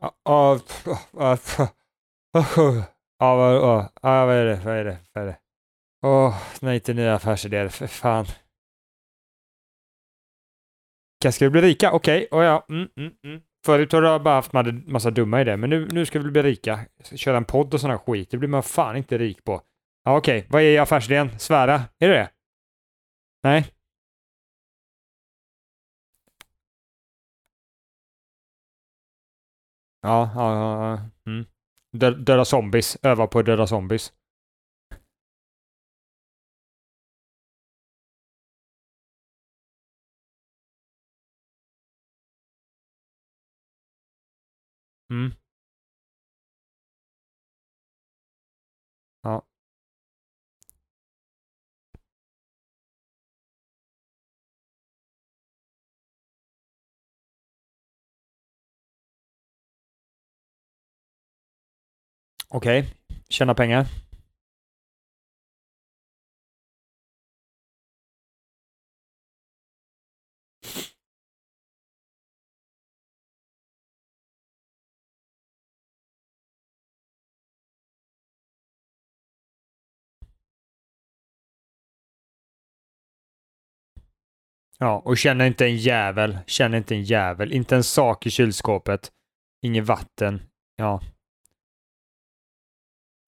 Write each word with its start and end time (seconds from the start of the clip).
Ja, 0.00 0.12
vad- 3.36 4.36
är 4.36 4.44
det, 4.44 4.60
vad 4.64 4.74
är 4.76 4.84
det, 4.84 4.98
vad 5.12 5.24
är 5.24 5.26
det? 5.28 5.38
Åh, 6.06 6.42
nej 6.60 6.80
till 6.80 6.96
nya 6.96 7.14
affärsidéer, 7.14 7.68
för 7.68 7.86
fan. 7.86 8.26
Ska 11.22 11.32
ska 11.32 11.44
vi 11.44 11.50
bli 11.50 11.60
rika? 11.60 11.92
Okej, 11.92 12.28
okay. 12.30 12.44
ja. 12.44 12.66
Mm, 12.68 12.88
mm, 12.96 13.12
mm. 13.24 13.42
Förut 13.66 13.92
har 13.92 14.02
du 14.02 14.18
bara 14.18 14.34
haft 14.34 14.52
massa- 14.52 14.72
massa 14.86 15.10
dumma 15.10 15.40
idéer, 15.40 15.56
men 15.56 15.70
nu, 15.70 15.88
nu 15.92 16.06
ska 16.06 16.18
vi 16.18 16.30
bli 16.30 16.42
rika. 16.42 16.80
Köra 17.14 17.36
en 17.36 17.44
podd 17.44 17.74
och 17.74 17.80
sån 17.80 17.98
skit, 17.98 18.30
det 18.30 18.36
blir 18.38 18.48
man 18.48 18.62
fan 18.62 18.96
inte 18.96 19.18
rik 19.18 19.44
på. 19.44 19.62
Ja, 20.04 20.16
okej, 20.16 20.46
vad 20.50 20.62
är 20.62 20.80
affärsidén? 20.80 21.38
Svära? 21.38 21.74
Är 21.98 22.08
det 22.08 22.14
det? 22.14 22.30
Nej? 23.42 23.64
Ja, 30.02 30.30
ja, 30.34 30.52
ja. 30.54 31.10
Mm. 31.26 31.46
Dö 31.92 32.10
döda 32.10 32.44
zombies, 32.44 32.96
öva 33.02 33.26
på 33.26 33.38
att 33.38 33.46
döda 33.46 33.66
zombies. 33.66 34.12
Mm. 45.10 45.36
Okej, 62.48 62.94
tjäna 63.28 63.54
pengar. 63.54 63.86
Ja, 84.78 85.02
och 85.04 85.18
känner 85.18 85.46
inte 85.46 85.66
en 85.66 85.76
jävel. 85.76 86.38
Känner 86.46 86.78
inte 86.78 86.94
en 86.94 87.02
jävel. 87.02 87.52
Inte 87.52 87.76
en 87.76 87.84
sak 87.84 88.26
i 88.26 88.30
kylskåpet. 88.30 89.12
Inget 89.62 89.84
vatten. 89.84 90.42
Ja. 90.76 91.00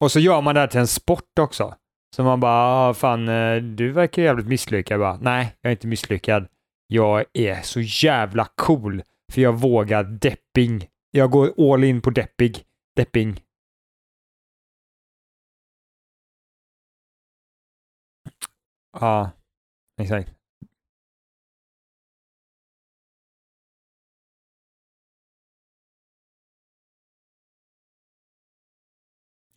Och 0.00 0.12
så 0.12 0.20
gör 0.20 0.40
man 0.42 0.54
det 0.54 0.60
här 0.60 0.66
till 0.66 0.80
en 0.80 0.86
sport 0.86 1.38
också. 1.40 1.74
Så 2.16 2.24
man 2.24 2.40
bara, 2.40 2.88
ah, 2.88 2.94
fan, 2.94 3.28
eh, 3.28 3.56
du 3.56 3.92
verkar 3.92 4.22
jävligt 4.22 4.46
misslyckad. 4.46 4.94
Jag 4.94 5.00
bara, 5.00 5.18
nej, 5.22 5.56
jag 5.60 5.70
är 5.70 5.76
inte 5.76 5.86
misslyckad. 5.86 6.48
Jag 6.86 7.24
är 7.32 7.62
så 7.62 7.80
jävla 7.80 8.44
cool, 8.54 9.02
för 9.32 9.40
jag 9.40 9.52
vågar 9.60 10.04
depping. 10.04 10.88
Jag 11.10 11.30
går 11.30 11.72
all 11.74 11.84
in 11.84 12.00
på 12.00 12.10
deppig. 12.10 12.64
Depping. 12.96 13.40
Ja, 19.00 19.30
exakt. 20.00 20.37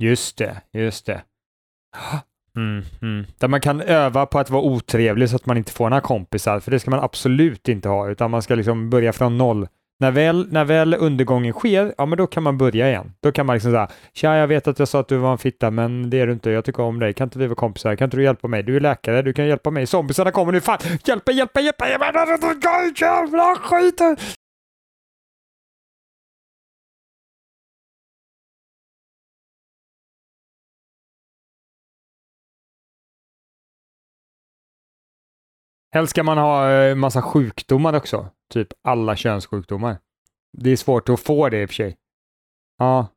Just 0.01 0.37
det, 0.37 0.61
just 0.73 1.05
det. 1.05 1.21
Mm, 2.55 2.83
mm. 3.01 3.25
Där 3.37 3.47
man 3.47 3.61
kan 3.61 3.81
öva 3.81 4.25
på 4.25 4.39
att 4.39 4.49
vara 4.49 4.61
otrevlig 4.61 5.29
så 5.29 5.35
att 5.35 5.45
man 5.45 5.57
inte 5.57 5.71
får 5.71 5.89
några 5.89 6.01
kompisar, 6.01 6.59
för 6.59 6.71
det 6.71 6.79
ska 6.79 6.91
man 6.91 6.99
absolut 6.99 7.67
inte 7.67 7.89
ha, 7.89 8.09
utan 8.09 8.31
man 8.31 8.41
ska 8.41 8.55
liksom 8.55 8.89
börja 8.89 9.13
från 9.13 9.37
noll. 9.37 9.67
När 9.99 10.11
väl, 10.11 10.47
när 10.51 10.65
väl 10.65 10.93
undergången 10.99 11.53
sker, 11.53 11.93
ja 11.97 12.05
men 12.05 12.17
då 12.17 12.27
kan 12.27 12.43
man 12.43 12.57
börja 12.57 12.89
igen. 12.89 13.13
Då 13.19 13.31
kan 13.31 13.45
man 13.45 13.53
liksom 13.53 13.71
säga, 13.71 13.87
tja 14.13 14.35
jag 14.35 14.47
vet 14.47 14.67
att 14.67 14.79
jag 14.79 14.87
sa 14.87 14.99
att 14.99 15.07
du 15.07 15.17
var 15.17 15.31
en 15.31 15.37
fitta, 15.37 15.71
men 15.71 16.09
det 16.09 16.19
är 16.19 16.27
du 16.27 16.33
inte, 16.33 16.49
jag 16.49 16.65
tycker 16.65 16.83
om 16.83 16.99
dig, 16.99 17.13
kan 17.13 17.25
inte 17.25 17.39
vi 17.39 17.47
vara 17.47 17.55
kompisar, 17.55 17.95
kan 17.95 18.05
inte 18.05 18.17
du 18.17 18.23
hjälpa 18.23 18.47
mig? 18.47 18.63
Du 18.63 18.75
är 18.75 18.79
läkare, 18.79 19.21
du 19.21 19.33
kan 19.33 19.47
hjälpa 19.47 19.71
mig, 19.71 19.87
zombisarna 19.87 20.31
kommer 20.31 20.51
nu, 20.51 20.61
fan, 20.61 20.79
hjälp 21.05 21.27
mig, 21.27 21.37
hjälp 21.37 21.55
mig! 21.55 21.71
jävla 22.95 23.55
skit! 23.55 24.01
Helst 35.93 36.11
ska 36.11 36.23
man 36.23 36.37
ha 36.37 36.71
eh, 36.71 36.95
massa 36.95 37.21
sjukdomar 37.21 37.93
också, 37.93 38.29
typ 38.53 38.67
alla 38.83 39.15
könssjukdomar. 39.15 39.97
Det 40.57 40.69
är 40.69 40.75
svårt 40.75 41.09
att 41.09 41.19
få 41.19 41.49
det 41.49 41.61
i 41.61 41.65
och 41.65 41.69
för 41.69 41.73
sig. 41.73 41.97
Ja. 42.77 43.07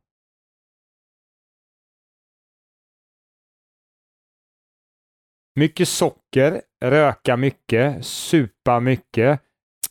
Mycket 5.55 5.89
socker, 5.89 6.61
röka 6.83 7.37
mycket, 7.37 8.05
supa 8.05 8.79
mycket, 8.79 9.39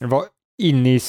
vara 0.00 0.24
inne 0.62 0.94
i 0.94 1.00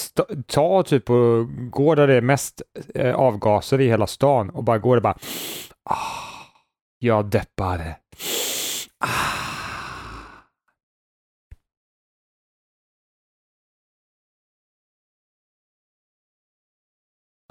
ta 0.48 0.84
typ 0.84 1.10
och 1.10 1.48
gå 1.72 1.96
där 1.96 2.08
det 2.08 2.14
är 2.14 2.22
mest 2.22 2.62
eh, 2.96 3.16
avgaser 3.16 3.82
i 3.82 3.88
hela 3.88 4.08
stan 4.08 4.50
och 4.50 4.64
bara 4.64 4.78
gå 4.78 4.96
där 4.96 5.02
bara 5.02 5.18
ah, 5.84 5.96
jag 7.00 7.26
deppar. 7.26 7.96
Ah. 9.00 9.45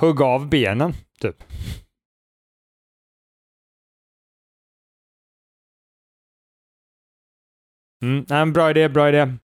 Hugg 0.05 0.21
av 0.21 0.49
benen, 0.49 0.93
typ. 1.21 1.43
Mm, 8.03 8.27
en 8.31 8.53
bra 8.53 8.71
idé, 8.71 8.89
bra 8.89 9.09
idé. 9.09 9.39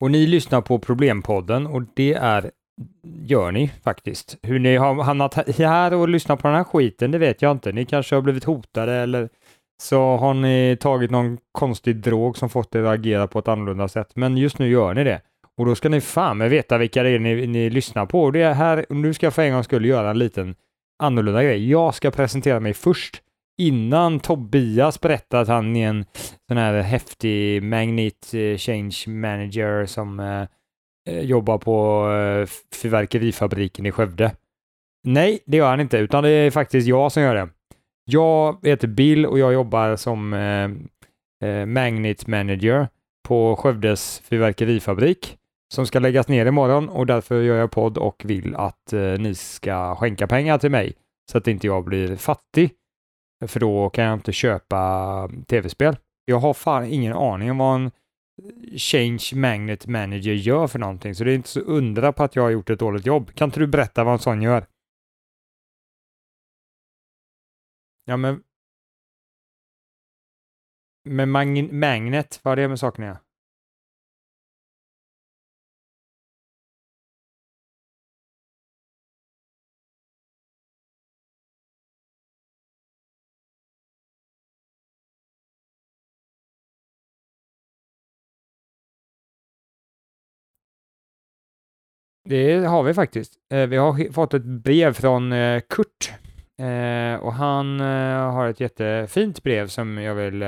Och 0.00 0.10
ni 0.10 0.26
lyssnar 0.26 0.60
på 0.60 0.78
Problempodden 0.78 1.66
och 1.66 1.82
det 1.94 2.14
är 2.14 2.50
gör 3.22 3.52
ni 3.52 3.72
faktiskt. 3.84 4.38
Hur 4.42 4.58
ni 4.58 4.76
har 4.76 5.02
hamnat 5.02 5.34
här 5.58 5.94
och 5.94 6.08
lyssnat 6.08 6.42
på 6.42 6.48
den 6.48 6.56
här 6.56 6.64
skiten, 6.64 7.10
det 7.10 7.18
vet 7.18 7.42
jag 7.42 7.52
inte. 7.52 7.72
Ni 7.72 7.84
kanske 7.84 8.14
har 8.14 8.22
blivit 8.22 8.44
hotade 8.44 8.92
eller 8.92 9.28
så 9.82 10.16
har 10.16 10.34
ni 10.34 10.76
tagit 10.80 11.10
någon 11.10 11.38
konstig 11.52 11.96
drog 11.96 12.36
som 12.36 12.48
fått 12.48 12.74
er 12.74 12.82
att 12.82 12.98
agera 12.98 13.26
på 13.26 13.38
ett 13.38 13.48
annorlunda 13.48 13.88
sätt. 13.88 14.10
Men 14.14 14.36
just 14.36 14.58
nu 14.58 14.68
gör 14.68 14.94
ni 14.94 15.04
det. 15.04 15.20
Och 15.58 15.66
då 15.66 15.74
ska 15.74 15.88
ni 15.88 16.00
fan 16.00 16.38
med 16.38 16.50
veta 16.50 16.78
vilka 16.78 17.02
det 17.02 17.10
är 17.10 17.18
ni, 17.18 17.46
ni 17.46 17.70
lyssnar 17.70 18.06
på. 18.06 18.22
Och 18.22 18.32
det 18.32 18.42
är 18.42 18.54
här, 18.54 18.86
nu 18.88 19.14
ska 19.14 19.26
jag 19.26 19.34
för 19.34 19.42
en 19.42 19.52
gång 19.52 19.64
skulle 19.64 19.88
göra 19.88 20.10
en 20.10 20.18
liten 20.18 20.54
annorlunda 21.02 21.42
grej. 21.42 21.70
Jag 21.70 21.94
ska 21.94 22.10
presentera 22.10 22.60
mig 22.60 22.74
först 22.74 23.22
innan 23.60 24.20
Tobias 24.20 25.00
berättar 25.00 25.42
att 25.42 25.48
han 25.48 25.76
är 25.76 25.88
en 25.88 26.04
sån 26.48 26.56
här 26.56 26.82
häftig 26.82 27.62
magnet 27.62 28.34
eh, 28.34 28.56
change 28.56 29.04
manager 29.06 29.86
som 29.86 30.20
eh, 30.20 30.46
eh 31.08 31.20
jobbar 31.20 31.58
på 31.58 32.08
eh, 32.12 32.48
fyrverkerifabriken 32.82 33.86
i 33.86 33.92
Skövde. 33.92 34.32
Nej, 35.04 35.38
det 35.46 35.56
gör 35.56 35.70
han 35.70 35.80
inte, 35.80 35.98
utan 35.98 36.24
det 36.24 36.30
är 36.30 36.50
faktiskt 36.50 36.88
jag 36.88 37.12
som 37.12 37.22
gör 37.22 37.34
det. 37.34 37.48
Jag 38.04 38.66
heter 38.66 38.88
Bill 38.88 39.26
och 39.26 39.38
jag 39.38 39.52
jobbar 39.52 39.96
som 39.96 40.32
eh, 40.32 40.70
eh, 41.48 41.66
magnet 41.66 42.26
manager 42.26 42.88
på 43.28 43.56
Skövdes 43.56 44.22
fyrverkerifabrik 44.24 45.36
som 45.74 45.86
ska 45.86 45.98
läggas 45.98 46.28
ner 46.28 46.46
imorgon 46.46 46.88
och 46.88 47.06
därför 47.06 47.42
gör 47.42 47.56
jag 47.56 47.70
podd 47.70 47.98
och 47.98 48.22
vill 48.24 48.56
att 48.56 48.92
eh, 48.92 49.00
ni 49.00 49.34
ska 49.34 49.96
skänka 49.96 50.26
pengar 50.26 50.58
till 50.58 50.70
mig 50.70 50.94
så 51.32 51.38
att 51.38 51.48
inte 51.48 51.66
jag 51.66 51.84
blir 51.84 52.16
fattig. 52.16 52.70
För 53.46 53.60
då 53.60 53.90
kan 53.90 54.04
jag 54.04 54.14
inte 54.14 54.32
köpa 54.32 55.30
tv-spel. 55.46 55.96
Jag 56.24 56.38
har 56.38 56.54
fan 56.54 56.84
ingen 56.84 57.12
aning 57.12 57.50
om 57.50 57.58
vad 57.58 57.74
en 57.74 57.90
Change 58.76 59.30
Magnet 59.34 59.86
Manager 59.86 60.32
gör 60.32 60.66
för 60.66 60.78
någonting, 60.78 61.14
så 61.14 61.24
det 61.24 61.32
är 61.32 61.34
inte 61.34 61.48
så 61.48 61.60
undra 61.60 62.12
på 62.12 62.22
att 62.22 62.36
jag 62.36 62.42
har 62.42 62.50
gjort 62.50 62.70
ett 62.70 62.78
dåligt 62.78 63.06
jobb. 63.06 63.34
Kan 63.34 63.48
inte 63.48 63.60
du 63.60 63.66
berätta 63.66 64.04
vad 64.04 64.12
en 64.12 64.18
sån 64.18 64.42
gör? 64.42 64.66
Ja, 68.04 68.16
men... 68.16 68.42
Men 71.04 71.30
mag 71.30 71.72
magnet, 71.72 72.40
vad 72.42 72.52
är 72.52 72.62
det 72.62 72.68
med 72.68 72.78
saken? 72.78 73.16
Det 92.30 92.66
har 92.66 92.82
vi 92.82 92.94
faktiskt. 92.94 93.32
Eh, 93.52 93.66
vi 93.66 93.76
har 93.76 94.12
fått 94.12 94.34
ett 94.34 94.44
brev 94.44 94.92
från 94.92 95.32
eh, 95.32 95.60
Kurt 95.68 96.12
eh, 96.58 97.20
och 97.20 97.32
han 97.32 97.80
har 97.80 98.48
ett 98.48 98.60
jättefint 98.60 99.42
brev 99.42 99.66
som 99.66 99.98
jag 99.98 100.14
vill 100.14 100.38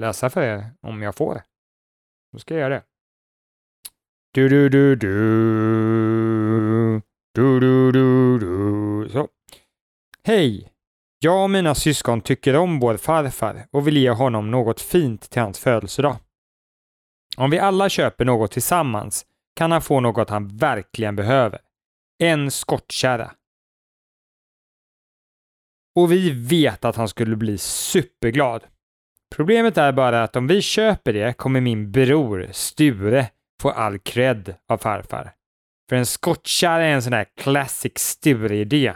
läsa 0.00 0.30
för 0.30 0.42
er 0.42 0.70
om 0.82 1.02
jag 1.02 1.14
får. 1.14 1.42
Då 2.32 2.38
ska 2.38 2.54
jag 2.54 2.60
göra 2.60 2.74
det. 2.74 2.82
Du, 4.34 4.48
du, 4.48 4.68
du, 4.68 4.96
du. 4.96 5.10
Du, 7.34 7.60
du, 7.60 7.92
du, 7.92 8.38
du. 8.38 9.08
Så. 9.08 9.28
Hej! 10.24 10.72
Jag 11.18 11.42
och 11.42 11.50
mina 11.50 11.74
syskon 11.74 12.20
tycker 12.20 12.56
om 12.56 12.78
vår 12.78 12.96
farfar 12.96 13.66
och 13.70 13.86
vill 13.86 13.96
ge 13.96 14.10
honom 14.10 14.50
något 14.50 14.80
fint 14.80 15.30
till 15.30 15.42
hans 15.42 15.58
födelsedag. 15.58 16.16
Om 17.36 17.50
vi 17.50 17.58
alla 17.58 17.88
köper 17.88 18.24
något 18.24 18.52
tillsammans 18.52 19.26
kan 19.56 19.72
han 19.72 19.82
få 19.82 20.00
något 20.00 20.30
han 20.30 20.48
verkligen 20.48 21.16
behöver. 21.16 21.60
En 22.22 22.50
skottkärra. 22.50 23.32
Och 25.96 26.12
vi 26.12 26.30
vet 26.30 26.84
att 26.84 26.96
han 26.96 27.08
skulle 27.08 27.36
bli 27.36 27.58
superglad. 27.58 28.64
Problemet 29.34 29.78
är 29.78 29.92
bara 29.92 30.22
att 30.22 30.36
om 30.36 30.46
vi 30.46 30.62
köper 30.62 31.12
det 31.12 31.32
kommer 31.32 31.60
min 31.60 31.92
bror 31.92 32.48
Sture 32.52 33.30
få 33.62 33.70
all 33.70 33.98
cred 33.98 34.54
av 34.68 34.78
farfar. 34.78 35.32
För 35.88 35.96
en 35.96 36.06
skottkärra 36.06 36.84
är 36.84 36.94
en 36.94 37.02
sån 37.02 37.12
där 37.12 37.26
classic 37.36 37.92
Sture-idé. 37.96 38.94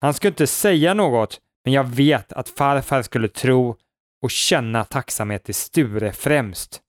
Han 0.00 0.14
skulle 0.14 0.28
inte 0.28 0.46
säga 0.46 0.94
något, 0.94 1.40
men 1.64 1.72
jag 1.72 1.84
vet 1.84 2.32
att 2.32 2.48
farfar 2.48 3.02
skulle 3.02 3.28
tro 3.28 3.76
och 4.22 4.30
känna 4.30 4.84
tacksamhet 4.84 5.44
till 5.44 5.54
Sture 5.54 6.12
främst. 6.12 6.83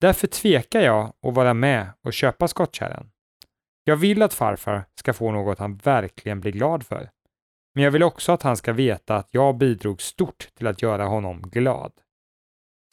Därför 0.00 0.26
tvekar 0.26 0.80
jag 0.80 1.12
att 1.22 1.34
vara 1.34 1.54
med 1.54 1.92
och 2.04 2.12
köpa 2.12 2.48
skottkärran. 2.48 3.10
Jag 3.84 3.96
vill 3.96 4.22
att 4.22 4.34
farfar 4.34 4.84
ska 4.94 5.12
få 5.12 5.32
något 5.32 5.58
han 5.58 5.76
verkligen 5.76 6.40
blir 6.40 6.52
glad 6.52 6.86
för. 6.86 7.10
Men 7.74 7.84
jag 7.84 7.90
vill 7.90 8.02
också 8.02 8.32
att 8.32 8.42
han 8.42 8.56
ska 8.56 8.72
veta 8.72 9.16
att 9.16 9.28
jag 9.30 9.58
bidrog 9.58 10.02
stort 10.02 10.48
till 10.54 10.66
att 10.66 10.82
göra 10.82 11.04
honom 11.04 11.42
glad. 11.42 11.92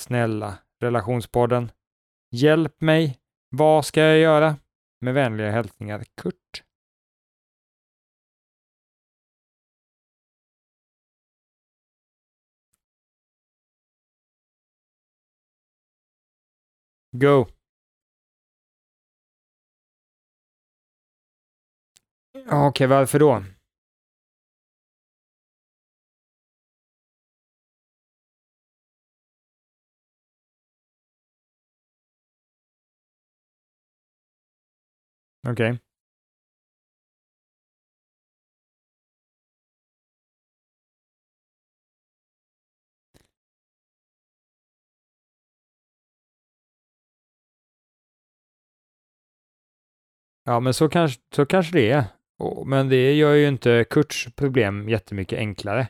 Snälla 0.02 0.57
relationspodden, 0.81 1.72
hjälp 2.31 2.81
mig. 2.81 3.18
Vad 3.50 3.86
ska 3.86 4.01
jag 4.01 4.18
göra? 4.18 4.56
Med 5.01 5.13
vänliga 5.13 5.51
hälsningar 5.51 6.04
Kurt. 6.22 6.63
Go. 17.20 17.48
Okej, 22.36 22.68
okay, 22.68 22.88
varför 22.88 23.20
då? 23.20 23.44
Okej. 35.48 35.72
Okay. 35.72 35.85
Ja, 50.46 50.60
men 50.60 50.74
så 50.74 50.90
kanske, 50.90 51.22
så 51.36 51.46
kanske 51.46 51.74
det 51.74 51.92
är. 51.92 52.04
Men 52.66 52.90
det 52.90 53.14
gör 53.14 53.34
ju 53.34 53.48
inte 53.48 53.86
Kurts 53.90 54.28
problem 54.36 54.90
jättemycket 54.90 55.40
enklare. 55.40 55.88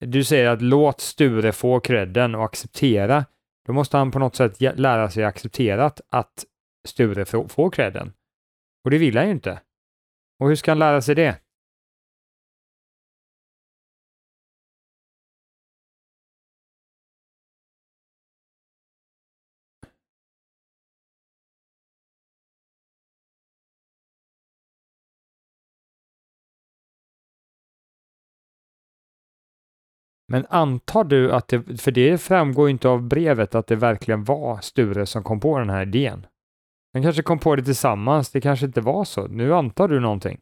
Du 0.00 0.24
säger 0.24 0.48
att 0.48 0.62
låt 0.62 1.00
Sture 1.00 1.52
få 1.52 1.80
credden 1.80 2.34
och 2.34 2.44
acceptera. 2.44 3.24
Då 3.66 3.72
måste 3.72 3.96
han 3.96 4.10
på 4.10 4.18
något 4.18 4.36
sätt 4.36 4.60
lära 4.60 5.10
sig 5.10 5.24
acceptera 5.24 5.92
att 6.10 6.44
Sture 6.88 7.24
får 7.24 7.70
credden. 7.70 8.12
Och 8.84 8.90
det 8.90 8.98
vill 8.98 9.16
han 9.16 9.26
ju 9.26 9.32
inte. 9.32 9.60
Och 10.40 10.48
hur 10.48 10.56
ska 10.56 10.70
han 10.70 10.78
lära 10.78 11.02
sig 11.02 11.14
det? 11.14 11.38
Men 30.28 30.46
antar 30.50 31.04
du 31.04 31.32
att 31.32 31.48
det, 31.48 31.80
för 31.80 31.90
det 31.90 32.18
framgår 32.18 32.70
inte 32.70 32.88
av 32.88 33.02
brevet 33.02 33.54
att 33.54 33.66
det 33.66 33.76
verkligen 33.76 34.24
var 34.24 34.58
Sture 34.60 35.06
som 35.06 35.22
kom 35.22 35.40
på 35.40 35.58
den 35.58 35.70
här 35.70 35.82
idén. 35.82 36.26
Han 36.92 37.02
kanske 37.02 37.22
kom 37.22 37.38
på 37.38 37.56
det 37.56 37.62
tillsammans, 37.62 38.30
det 38.30 38.40
kanske 38.40 38.66
inte 38.66 38.80
var 38.80 39.04
så. 39.04 39.26
Nu 39.26 39.54
antar 39.54 39.88
du 39.88 40.00
någonting. 40.00 40.38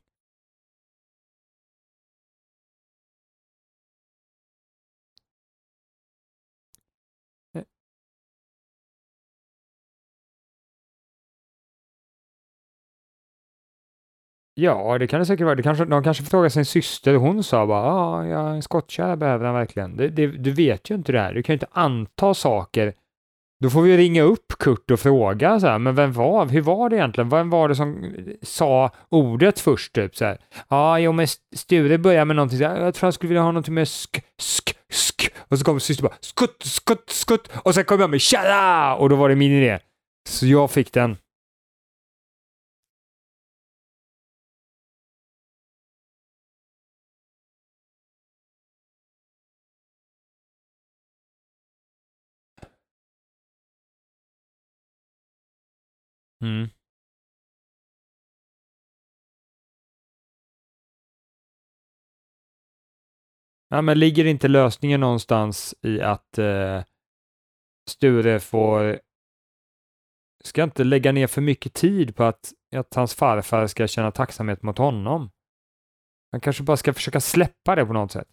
Ja, 14.59 14.99
det 14.99 15.07
kan 15.07 15.21
det 15.21 15.27
säkert 15.27 15.45
vara. 15.45 15.55
Det 15.55 15.63
kanske, 15.63 15.85
de 15.85 16.03
kanske 16.03 16.25
frågar 16.25 16.49
sin 16.49 16.65
syster. 16.65 17.15
Hon 17.15 17.45
sa 17.45 17.67
bara 17.67 17.93
ah, 17.93 18.27
ja, 18.27 18.49
en 18.49 18.63
skottkärra 18.63 19.17
behöver 19.17 19.45
han 19.45 19.55
verkligen. 19.55 19.97
Det, 19.97 20.09
det, 20.09 20.27
du 20.27 20.51
vet 20.51 20.91
ju 20.91 20.95
inte 20.95 21.13
det 21.13 21.21
här. 21.21 21.35
Du 21.35 21.43
kan 21.43 21.53
ju 21.53 21.55
inte 21.55 21.67
anta 21.73 22.35
saker. 22.35 22.95
Då 23.61 23.71
får 23.71 23.83
vi 23.83 23.97
ringa 23.97 24.23
upp 24.23 24.53
Kurt 24.59 24.91
och 24.91 25.01
fråga 25.01 25.61
så 25.61 25.67
här, 25.67 25.79
men 25.79 25.95
vem 25.95 26.13
var, 26.13 26.47
hur 26.47 26.61
var 26.61 26.91
det 26.91 26.97
egentligen? 26.97 27.29
Vem 27.29 27.51
var 27.51 27.69
det 27.69 27.75
som 27.75 28.05
eh, 28.05 28.11
sa 28.43 28.91
ordet 29.09 29.61
först 29.61 29.93
typ 29.93 30.17
så 30.17 30.25
här? 30.25 30.39
Ja, 30.55 30.63
ah, 30.69 30.99
jo, 30.99 31.13
men 31.13 31.27
Sture 31.57 31.99
började 31.99 32.25
med 32.25 32.37
någonting 32.37 32.59
så 32.59 32.65
här, 32.65 32.81
jag 32.81 32.95
tror 32.95 33.07
han 33.07 33.13
skulle 33.13 33.29
vilja 33.29 33.43
ha 33.43 33.53
någonting 33.53 33.75
med 33.75 33.89
sk, 33.89 34.21
sk, 34.39 34.75
sk. 34.93 35.31
Och 35.39 35.59
så 35.59 35.65
kom 35.65 35.81
syster 35.81 36.03
bara 36.03 36.15
skutt, 36.21 36.63
skutt, 36.63 37.11
skutt. 37.11 37.49
Och 37.55 37.75
sen 37.75 37.85
kom 37.85 38.01
jag 38.01 38.11
med 38.11 38.21
kärra! 38.21 38.97
Och 38.97 39.09
då 39.09 39.17
var 39.17 39.29
det 39.29 39.37
min 39.37 39.53
idé. 39.53 39.79
Så 40.29 40.47
jag 40.47 40.71
fick 40.71 40.93
den. 40.93 41.17
Mm. 56.43 56.69
Ja, 63.69 63.83
men 63.83 63.99
ligger 63.99 64.25
inte 64.25 64.49
lösningen 64.49 65.01
någonstans 65.01 65.75
i 65.83 66.01
att 66.01 66.39
eh, 66.39 66.83
Sture 67.91 68.41
får 68.41 69.01
ska 70.45 70.63
inte 70.63 70.85
lägga 70.85 71.13
ner 71.13 71.27
för 71.27 71.41
mycket 71.41 71.75
tid 71.75 72.17
på 72.17 72.25
att, 72.25 72.53
att 72.77 72.95
hans 72.95 73.15
farfar 73.15 73.67
ska 73.67 73.87
känna 73.87 74.11
tacksamhet 74.11 74.63
mot 74.63 74.79
honom. 74.79 75.31
Han 76.33 76.41
kanske 76.41 76.63
bara 76.63 76.77
ska 76.77 76.95
försöka 76.95 77.21
släppa 77.21 77.75
det 77.75 77.87
på 77.87 77.93
något 77.93 78.13
sätt. 78.13 78.29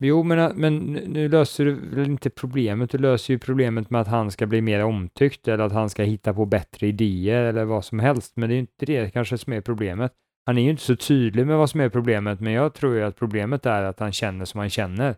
Jo, 0.00 0.22
men, 0.22 0.56
men 0.56 0.78
nu 0.86 1.28
löser 1.28 1.64
du 1.64 1.74
väl 1.74 2.10
inte 2.10 2.30
problemet, 2.30 2.90
du 2.90 2.98
löser 2.98 3.34
ju 3.34 3.38
problemet 3.38 3.90
med 3.90 4.00
att 4.00 4.08
han 4.08 4.30
ska 4.30 4.46
bli 4.46 4.60
mer 4.60 4.84
omtyckt 4.84 5.48
eller 5.48 5.64
att 5.64 5.72
han 5.72 5.90
ska 5.90 6.02
hitta 6.02 6.34
på 6.34 6.46
bättre 6.46 6.86
idéer 6.86 7.44
eller 7.44 7.64
vad 7.64 7.84
som 7.84 7.98
helst, 7.98 8.36
men 8.36 8.48
det 8.48 8.54
är 8.54 8.58
inte 8.58 8.86
det 8.86 9.10
kanske 9.10 9.38
som 9.38 9.52
är 9.52 9.60
problemet. 9.60 10.12
Han 10.46 10.58
är 10.58 10.62
ju 10.62 10.70
inte 10.70 10.82
så 10.82 10.96
tydlig 10.96 11.46
med 11.46 11.56
vad 11.56 11.70
som 11.70 11.80
är 11.80 11.88
problemet, 11.88 12.40
men 12.40 12.52
jag 12.52 12.74
tror 12.74 12.94
ju 12.94 13.02
att 13.02 13.16
problemet 13.16 13.66
är 13.66 13.82
att 13.82 14.00
han 14.00 14.12
känner 14.12 14.44
som 14.44 14.60
han 14.60 14.70
känner. 14.70 15.16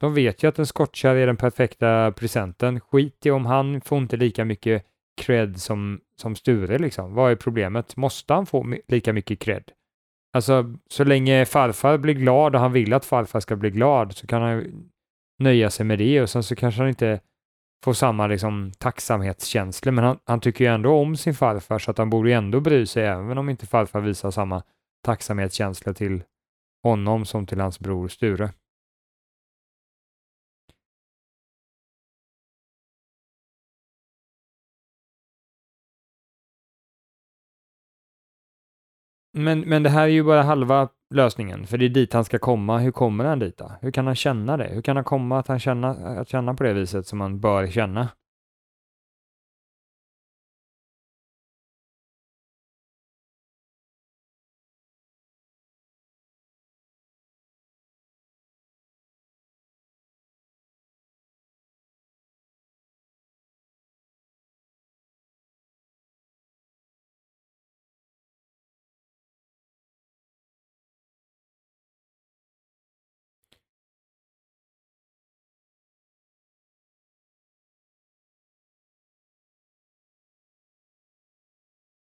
De 0.00 0.14
vet 0.14 0.42
ju 0.42 0.48
att 0.48 0.58
en 0.58 0.66
skottkärra 0.66 1.18
är 1.18 1.26
den 1.26 1.36
perfekta 1.36 2.12
presenten. 2.12 2.80
Skit 2.80 3.26
i 3.26 3.30
om 3.30 3.46
han 3.46 3.80
får 3.80 3.98
inte 3.98 4.16
lika 4.16 4.44
mycket 4.44 4.86
cred 5.16 5.60
som, 5.60 6.00
som 6.16 6.36
Sture 6.36 6.78
liksom. 6.78 7.14
Vad 7.14 7.32
är 7.32 7.36
problemet? 7.36 7.96
Måste 7.96 8.34
han 8.34 8.46
få 8.46 8.74
lika 8.88 9.12
mycket 9.12 9.38
cred? 9.38 9.72
Alltså, 10.32 10.74
så 10.90 11.04
länge 11.04 11.44
farfar 11.44 11.98
blir 11.98 12.14
glad 12.14 12.54
och 12.54 12.60
han 12.60 12.72
vill 12.72 12.92
att 12.92 13.04
farfar 13.04 13.40
ska 13.40 13.56
bli 13.56 13.70
glad 13.70 14.16
så 14.16 14.26
kan 14.26 14.42
han 14.42 14.90
nöja 15.38 15.70
sig 15.70 15.86
med 15.86 15.98
det 15.98 16.22
och 16.22 16.30
sen 16.30 16.42
så 16.42 16.56
kanske 16.56 16.80
han 16.80 16.88
inte 16.88 17.20
får 17.84 17.92
samma 17.92 18.26
liksom, 18.26 18.72
tacksamhetskänslor, 18.78 19.92
men 19.92 20.04
han, 20.04 20.18
han 20.24 20.40
tycker 20.40 20.64
ju 20.64 20.74
ändå 20.74 20.94
om 20.94 21.16
sin 21.16 21.34
farfar 21.34 21.78
så 21.78 21.90
att 21.90 21.98
han 21.98 22.10
borde 22.10 22.28
ju 22.28 22.34
ändå 22.34 22.60
bry 22.60 22.86
sig 22.86 23.06
även 23.06 23.38
om 23.38 23.48
inte 23.48 23.66
farfar 23.66 24.00
visar 24.00 24.30
samma 24.30 24.62
tacksamhetskänsla 25.04 25.94
till 25.94 26.22
honom 26.82 27.24
som 27.24 27.46
till 27.46 27.60
hans 27.60 27.80
bror 27.80 28.08
Sture. 28.08 28.50
Men, 39.32 39.60
men 39.60 39.82
det 39.82 39.90
här 39.90 40.02
är 40.02 40.06
ju 40.06 40.24
bara 40.24 40.42
halva 40.42 40.88
lösningen, 41.14 41.66
för 41.66 41.78
det 41.78 41.84
är 41.84 41.88
dit 41.88 42.12
han 42.12 42.24
ska 42.24 42.38
komma. 42.38 42.78
Hur 42.78 42.90
kommer 42.90 43.24
han 43.24 43.38
dit 43.38 43.58
då? 43.58 43.72
Hur 43.80 43.90
kan 43.90 44.06
han 44.06 44.14
känna 44.14 44.56
det? 44.56 44.68
Hur 44.68 44.82
kan 44.82 44.96
han 44.96 45.04
komma 45.04 45.38
att 45.38 45.48
han 45.48 45.60
känna, 45.60 45.88
att 45.90 46.28
känna 46.28 46.54
på 46.54 46.64
det 46.64 46.72
viset 46.72 47.06
som 47.06 47.18
man 47.18 47.40
bör 47.40 47.66
känna? 47.66 48.08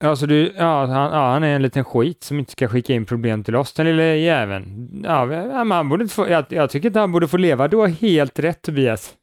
Alltså 0.02 0.26
du, 0.26 0.54
ja, 0.56 0.86
han, 0.86 0.90
ja, 0.90 1.32
han 1.32 1.44
är 1.44 1.54
en 1.54 1.62
liten 1.62 1.84
skit 1.84 2.24
som 2.24 2.38
inte 2.38 2.52
ska 2.52 2.68
skicka 2.68 2.92
in 2.92 3.06
problem 3.06 3.44
till 3.44 3.56
oss, 3.56 3.72
den 3.72 3.86
lille 3.86 4.16
jäveln. 4.16 5.00
Ja, 5.04 5.26
men 5.26 5.70
han 5.70 5.88
borde 5.88 6.08
få, 6.08 6.28
jag, 6.28 6.44
jag 6.48 6.70
tycker 6.70 6.88
inte 6.88 7.00
han 7.00 7.12
borde 7.12 7.28
få 7.28 7.36
leva. 7.36 7.68
Du 7.68 7.76
har 7.76 7.88
helt 7.88 8.38
rätt 8.38 8.62
Tobias. 8.62 9.14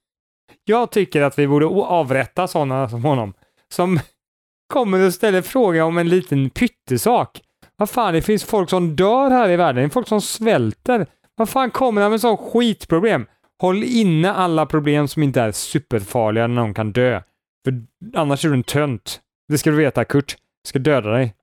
Jag 0.63 0.91
tycker 0.91 1.21
att 1.21 1.39
vi 1.39 1.47
borde 1.47 1.65
avrätta 1.65 2.47
sådana 2.47 2.89
som 2.89 3.03
honom, 3.03 3.33
som 3.73 3.99
kommer 4.73 5.05
och 5.05 5.13
ställer 5.13 5.41
fråga 5.41 5.85
om 5.85 5.97
en 5.97 6.09
liten 6.09 6.49
pyttesak. 6.49 7.41
Vad 7.77 7.89
fan, 7.89 8.13
det 8.13 8.21
finns 8.21 8.43
folk 8.43 8.69
som 8.69 8.95
dör 8.95 9.29
här 9.29 9.49
i 9.49 9.55
världen, 9.55 9.75
det 9.75 9.87
är 9.87 9.89
folk 9.89 10.07
som 10.07 10.21
svälter. 10.21 11.07
Vad 11.35 11.49
fan 11.49 11.71
kommer 11.71 12.01
han 12.01 12.11
med 12.11 12.21
sån 12.21 12.37
skitproblem? 12.37 13.25
Håll 13.61 13.83
inne 13.83 14.33
alla 14.33 14.65
problem 14.65 15.07
som 15.07 15.23
inte 15.23 15.41
är 15.41 15.51
superfarliga 15.51 16.47
när 16.47 16.55
någon 16.55 16.73
kan 16.73 16.91
dö. 16.91 17.21
För 17.65 17.83
annars 18.19 18.45
är 18.45 18.49
du 18.49 18.55
en 18.55 18.63
tönt. 18.63 19.19
Det 19.47 19.57
ska 19.57 19.69
du 19.69 19.77
veta, 19.77 20.05
Kurt 20.05 20.35
jag 20.61 20.67
ska 20.69 20.79
döda 20.79 21.09
dig. 21.09 21.35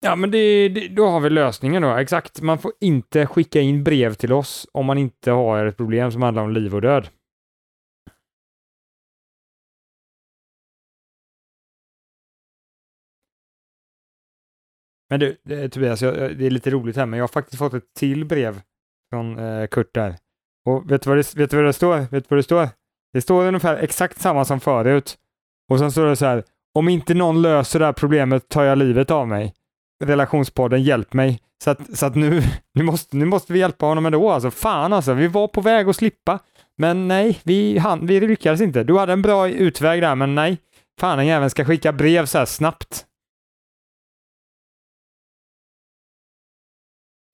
Ja, 0.00 0.16
men 0.16 0.30
det, 0.30 0.68
det, 0.68 0.88
då 0.88 1.06
har 1.06 1.20
vi 1.20 1.30
lösningen 1.30 1.82
då. 1.82 1.96
Exakt, 1.96 2.40
man 2.40 2.58
får 2.58 2.72
inte 2.80 3.26
skicka 3.26 3.60
in 3.60 3.84
brev 3.84 4.14
till 4.14 4.32
oss 4.32 4.66
om 4.72 4.86
man 4.86 4.98
inte 4.98 5.30
har 5.30 5.66
ett 5.66 5.76
problem 5.76 6.12
som 6.12 6.22
handlar 6.22 6.42
om 6.42 6.50
liv 6.52 6.74
och 6.74 6.82
död. 6.82 7.08
Men 15.10 15.20
du, 15.20 15.38
eh, 15.48 15.68
Tobias, 15.70 16.00
det 16.00 16.46
är 16.46 16.50
lite 16.50 16.70
roligt 16.70 16.96
här, 16.96 17.06
men 17.06 17.18
jag 17.18 17.22
har 17.22 17.28
faktiskt 17.28 17.58
fått 17.58 17.74
ett 17.74 17.94
till 17.94 18.24
brev 18.24 18.62
från 19.10 19.38
eh, 19.38 19.66
Kurt 19.66 19.94
där. 19.94 20.16
Och 20.64 20.90
vet 20.90 21.02
du 21.02 21.10
vad 21.10 21.18
det, 21.18 21.34
vet 21.36 21.50
du 21.50 21.56
vad 21.56 21.66
det 21.66 21.72
står? 21.72 21.98
Vet 21.98 22.10
du 22.10 22.26
vad 22.28 22.38
det 22.38 22.42
står? 22.42 22.68
Det 23.14 23.20
står 23.20 23.46
ungefär 23.46 23.76
exakt 23.76 24.20
samma 24.20 24.44
som 24.44 24.60
förut. 24.60 25.14
Och 25.70 25.78
sen 25.78 25.92
står 25.92 26.06
det 26.06 26.16
så 26.16 26.26
här, 26.26 26.42
om 26.74 26.88
inte 26.88 27.14
någon 27.14 27.42
löser 27.42 27.78
det 27.78 27.84
här 27.84 27.92
problemet 27.92 28.48
tar 28.48 28.64
jag 28.64 28.78
livet 28.78 29.10
av 29.10 29.28
mig. 29.28 29.54
Relationspodden, 30.04 30.82
hjälp 30.82 31.12
mig. 31.12 31.40
Så 31.64 31.70
att, 31.70 31.98
så 31.98 32.06
att 32.06 32.14
nu, 32.14 32.42
nu, 32.74 32.82
måste, 32.82 33.16
nu 33.16 33.24
måste 33.24 33.52
vi 33.52 33.58
hjälpa 33.58 33.86
honom 33.86 34.06
ändå 34.06 34.30
alltså. 34.30 34.50
Fan 34.50 34.92
alltså, 34.92 35.12
vi 35.12 35.28
var 35.28 35.48
på 35.48 35.60
väg 35.60 35.88
att 35.88 35.96
slippa. 35.96 36.38
Men 36.78 37.08
nej, 37.08 37.40
vi, 37.42 37.78
han, 37.78 38.06
vi 38.06 38.20
lyckades 38.20 38.60
inte. 38.60 38.84
Du 38.84 38.98
hade 38.98 39.12
en 39.12 39.22
bra 39.22 39.48
utväg 39.48 40.02
där, 40.02 40.14
men 40.14 40.34
nej. 40.34 40.58
Fan, 41.00 41.18
den 41.18 41.26
jäveln 41.26 41.50
ska 41.50 41.64
skicka 41.64 41.92
brev 41.92 42.26
så 42.26 42.38
här 42.38 42.44
snabbt. 42.44 43.04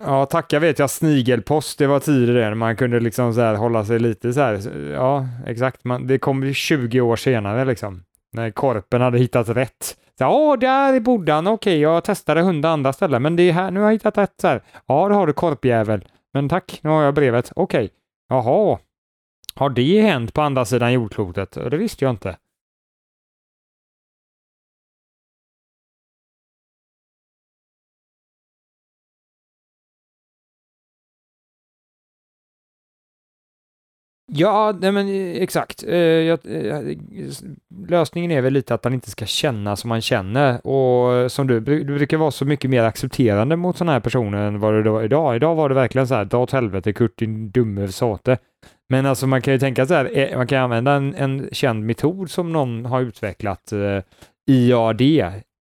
Ja, 0.05 0.27
tacka 0.27 0.59
vet 0.59 0.79
jag 0.79 0.91
snigelpost, 0.91 1.79
det 1.79 1.87
var 1.87 2.01
tidigare 2.01 2.49
när 2.49 2.55
man 2.55 2.77
kunde 2.77 3.01
liksom 3.01 3.35
så 3.35 3.41
här 3.41 3.55
hålla 3.55 3.85
sig 3.85 3.99
lite 3.99 4.33
så 4.33 4.41
här. 4.41 4.61
Ja, 4.93 5.27
exakt. 5.47 5.85
Man, 5.85 6.07
det 6.07 6.19
kom 6.19 6.45
ju 6.45 6.55
20 6.55 7.01
år 7.01 7.17
senare 7.17 7.65
liksom. 7.65 8.05
När 8.33 8.51
korpen 8.51 9.01
hade 9.01 9.19
hittat 9.19 9.49
rätt. 9.49 9.97
Ja, 10.19 10.57
där 10.61 11.01
bodde 11.01 11.33
han. 11.33 11.47
Okej, 11.47 11.81
jag 11.81 12.05
testade 12.05 12.41
hundra 12.41 12.71
andra 12.71 12.93
ställen, 12.93 13.23
men 13.23 13.37
det 13.37 13.43
är 13.43 13.53
här, 13.53 13.71
nu 13.71 13.81
har 13.81 13.87
jag 13.87 13.93
hittat 13.93 14.19
rätt 14.19 14.35
så 14.41 14.49
här. 14.49 14.63
Ja, 14.87 15.09
då 15.09 15.15
har 15.15 15.27
du 15.27 15.33
korpjävel. 15.33 16.05
Men 16.33 16.49
tack, 16.49 16.81
nu 16.83 16.91
har 16.91 17.03
jag 17.03 17.15
brevet. 17.15 17.53
Okej. 17.57 17.91
Jaha. 18.29 18.79
Har 19.55 19.71
det 19.71 20.01
hänt 20.01 20.35
på 20.35 20.43
andra 20.43 20.65
sidan 20.65 20.93
jordklotet? 20.93 21.53
Det 21.53 21.77
visste 21.77 22.05
jag 22.05 22.13
inte. 22.13 22.37
Ja, 34.33 34.75
nej 34.81 34.93
men 34.93 35.09
eh, 35.09 35.43
exakt. 35.43 35.85
Eh, 35.89 35.99
jag, 35.99 36.39
eh, 36.45 36.97
lösningen 37.89 38.31
är 38.31 38.41
väl 38.41 38.53
lite 38.53 38.75
att 38.75 38.85
man 38.85 38.95
inte 38.95 39.11
ska 39.11 39.27
känna 39.27 39.77
som 39.77 39.89
man 39.89 40.01
känner 40.01 40.67
och 40.67 41.15
eh, 41.15 41.29
som 41.29 41.47
du, 41.47 41.61
du 41.61 41.85
brukar 41.85 42.17
vara 42.17 42.31
så 42.31 42.45
mycket 42.45 42.71
mer 42.71 42.83
accepterande 42.83 43.57
mot 43.57 43.77
sådana 43.77 43.93
här 43.93 44.01
personer 44.01 44.47
än 44.47 44.61
vad 44.61 44.85
du 44.85 44.91
var 44.91 45.03
idag. 45.03 45.37
Idag 45.37 45.55
var 45.55 45.69
det 45.69 45.75
verkligen 45.75 46.09
så 46.09 46.15
här, 46.15 46.25
dra 46.25 46.39
åt 46.39 46.53
helvete 46.53 46.93
Kurt 46.93 47.19
din 47.19 47.51
dumme 47.51 47.89
sate. 47.89 48.39
Men 48.89 49.07
alltså 49.07 49.27
man 49.27 49.43
kan 49.43 49.53
ju 49.53 49.59
tänka 49.59 49.87
så 49.87 49.95
här, 49.95 50.19
eh, 50.19 50.37
man 50.37 50.47
kan 50.47 50.59
använda 50.59 50.93
en, 50.93 51.15
en 51.15 51.49
känd 51.53 51.85
metod 51.85 52.31
som 52.31 52.53
någon 52.53 52.85
har 52.85 53.01
utvecklat, 53.01 53.73
IAD, 54.51 55.03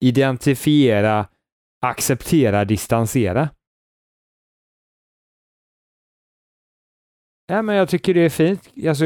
identifiera, 0.01 1.27
acceptera, 1.87 2.65
distansera. 2.65 3.49
Ja, 7.47 7.63
men 7.63 7.77
jag 7.77 7.89
tycker 7.89 8.15
det 8.15 8.21
är 8.21 8.29
fint. 8.29 8.71
Alltså, 8.89 9.05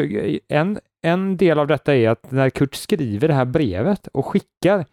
en, 0.49 0.81
en 1.03 1.37
del 1.37 1.59
av 1.59 1.67
detta 1.67 1.97
är 1.97 2.09
att 2.09 2.31
när 2.31 2.51
Kurt 2.51 2.75
skriver 2.75 3.29
det 3.29 3.35
här 3.35 3.45
brevet 3.45 4.07
och 4.07 4.27
skickar 4.27 4.85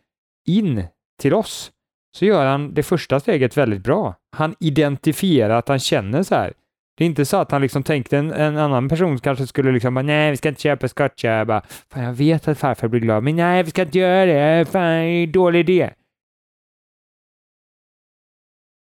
in 0.47 0.83
till 1.21 1.33
oss 1.33 1.71
så 2.17 2.25
gör 2.25 2.45
han 2.45 2.73
det 2.73 2.83
första 2.83 3.19
steget 3.19 3.57
väldigt 3.57 3.83
bra. 3.83 4.15
Han 4.35 4.55
identifierar 4.59 5.57
att 5.57 5.67
han 5.67 5.79
känner 5.79 6.23
så 6.23 6.35
här. 6.35 6.53
Det 6.97 7.03
är 7.03 7.05
inte 7.05 7.25
så 7.25 7.37
att 7.37 7.51
han 7.51 7.61
liksom 7.61 7.83
tänkte 7.83 8.17
en, 8.17 8.31
en 8.31 8.57
annan 8.57 8.89
person 8.89 9.19
kanske 9.19 9.47
skulle 9.47 9.71
liksom 9.71 9.93
bara, 9.93 10.01
nej, 10.01 10.31
vi 10.31 10.37
ska 10.37 10.49
inte 10.49 10.61
köpa 10.61 10.87
scotcha. 10.87 11.27
Jag 11.27 11.47
bara, 11.47 11.61
fan, 11.89 12.03
jag 12.03 12.13
vet 12.13 12.47
att 12.47 12.57
farfar 12.57 12.87
blir 12.87 13.01
glad, 13.01 13.23
men 13.23 13.35
nej, 13.35 13.63
vi 13.63 13.69
ska 13.69 13.81
inte 13.81 13.99
göra 13.99 14.25
det. 14.25 14.65
Fan, 14.65 15.31
dålig 15.31 15.59
idé. 15.59 15.93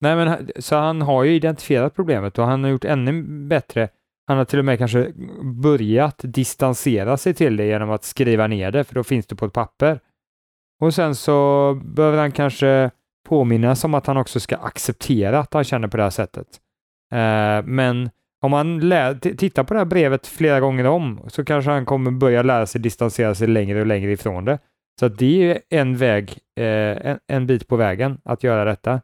Nej, 0.01 0.17
men 0.17 0.51
så 0.59 0.77
han 0.77 1.03
har 1.03 1.25
ju 1.25 1.35
identifierat 1.35 1.95
problemet 1.95 2.39
och 2.39 2.47
han 2.47 2.65
har 2.65 2.71
gjort 2.71 2.85
ännu 2.85 3.23
bättre 3.23 3.89
han 4.27 4.39
har 4.39 4.45
till 4.45 4.59
och 4.59 4.65
med 4.65 4.79
kanske 4.79 5.13
börjat 5.63 6.21
distansera 6.23 7.17
sig 7.17 7.35
till 7.35 7.57
det 7.57 7.67
genom 7.67 7.91
att 7.91 8.05
skriva 8.05 8.47
ner 8.47 8.71
det, 8.71 8.85
för 8.85 8.95
då 8.95 9.05
finns 9.05 9.27
det 9.27 9.37
på 9.37 9.47
ett 9.47 9.53
papper. 9.53 10.01
Och 10.81 10.95
sen 10.95 11.15
så 11.15 11.81
behöver 11.85 12.19
han 12.19 12.33
kanske 12.33 12.91
påminnas 13.29 13.85
om 13.85 13.95
att 13.95 14.07
han 14.07 14.17
också 14.17 14.41
ska 14.41 14.57
acceptera 14.57 15.39
att 15.39 15.55
han 15.55 15.65
känner 15.65 15.89
på 15.89 15.97
det 15.97 16.03
här 16.03 16.11
sättet. 16.11 16.47
Eh, 17.13 17.65
men 17.65 18.11
om 18.43 18.53
han 18.53 18.81
tittar 19.21 19.65
på 19.65 19.75
det 19.75 19.81
här 19.81 19.85
brevet 19.85 20.27
flera 20.27 20.61
gånger 20.61 20.87
om 20.87 21.21
så 21.29 21.45
kanske 21.45 21.71
han 21.71 21.85
kommer 21.85 22.11
börja 22.11 22.43
lära 22.43 22.67
sig 22.67 22.81
distansera 22.81 23.35
sig 23.35 23.49
längre 23.49 23.81
och 23.81 23.87
längre 23.87 24.13
ifrån 24.13 24.45
det. 24.45 24.59
Så 25.01 25.09
det 25.09 25.51
är 25.51 25.61
en 25.71 25.97
väg, 25.97 26.39
eh, 26.57 27.11
en, 27.11 27.19
en 27.27 27.47
bit 27.47 27.69
på 27.69 27.77
vägen 27.77 28.21
att 28.25 28.45
göra 28.45 28.65
detta. 28.65 29.01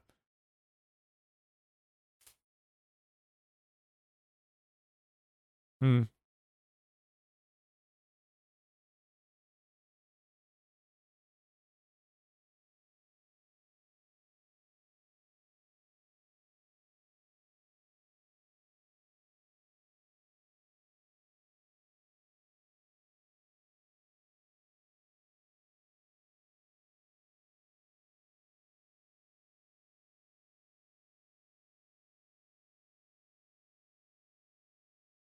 Mm. 5.83 6.09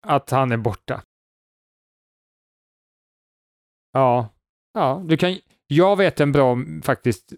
Att 0.02 0.30
han 0.30 0.52
är 0.52 0.56
borta. 0.56 1.02
Ja, 3.92 4.28
ja, 4.74 5.02
du 5.04 5.16
kan, 5.16 5.38
jag 5.66 5.96
vet 5.96 6.20
en 6.20 6.32
bra 6.32 6.56
faktiskt 6.82 7.32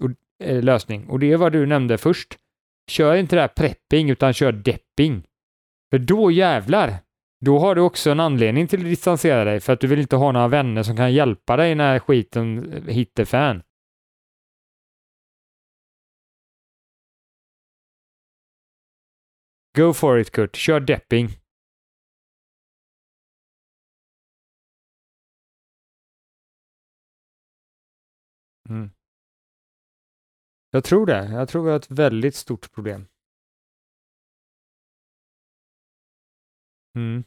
eh, 0.45 0.63
lösning 0.63 1.09
och 1.09 1.19
det 1.19 1.33
är 1.33 1.37
vad 1.37 1.53
du 1.53 1.67
nämnde 1.67 1.99
först. 1.99 2.39
Kör 2.91 3.15
inte 3.17 3.37
det 3.37 3.41
här 3.41 3.49
prepping 3.49 4.11
utan 4.11 4.33
kör 4.33 4.53
depping. 4.53 5.27
För 5.91 5.99
då 5.99 6.31
jävlar, 6.31 6.97
då 7.41 7.59
har 7.59 7.75
du 7.75 7.81
också 7.81 8.11
en 8.11 8.21
anledning 8.21 8.69
till 8.69 8.81
att 8.81 8.85
distansera 8.85 9.45
dig 9.45 9.61
för 9.61 9.73
att 9.73 9.81
du 9.81 9.87
vill 9.87 10.01
inte 10.01 10.17
ha 10.17 10.33
några 10.33 10.49
vänner 10.49 10.83
som 10.83 10.97
kan 10.97 11.13
hjälpa 11.13 11.57
dig 11.57 11.75
när 11.75 11.99
skiten 11.99 12.73
eh, 12.73 12.95
hittar 12.95 13.25
fan. 13.25 13.63
Go 19.77 19.93
for 19.93 20.19
it 20.19 20.31
Kurt, 20.31 20.57
kör 20.57 20.81
depping. 20.81 21.44
Mm. 28.69 28.91
Jag 30.71 30.85
tror 30.85 31.07
det. 31.07 31.29
Jag 31.33 31.49
tror 31.49 31.65
vi 31.65 31.71
har 31.71 31.77
ett 31.77 31.91
väldigt 31.91 32.35
stort 32.35 32.73
problem. 32.73 33.07
Mm. 36.97 37.25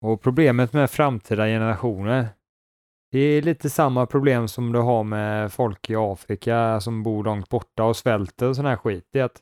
Och 0.00 0.22
problemet 0.22 0.72
med 0.72 0.90
framtida 0.90 1.46
generationer, 1.46 2.28
det 3.12 3.18
är 3.18 3.42
lite 3.42 3.70
samma 3.70 4.06
problem 4.06 4.48
som 4.48 4.72
du 4.72 4.78
har 4.78 5.04
med 5.04 5.52
folk 5.52 5.90
i 5.90 5.96
Afrika 5.96 6.80
som 6.80 7.02
bor 7.02 7.24
långt 7.24 7.48
borta 7.48 7.84
och 7.84 7.96
svälter 7.96 8.48
och 8.48 8.56
sån 8.56 8.66
här 8.66 8.76
skit. 8.76 9.08
Det 9.12 9.20
är 9.20 9.24
att, 9.24 9.40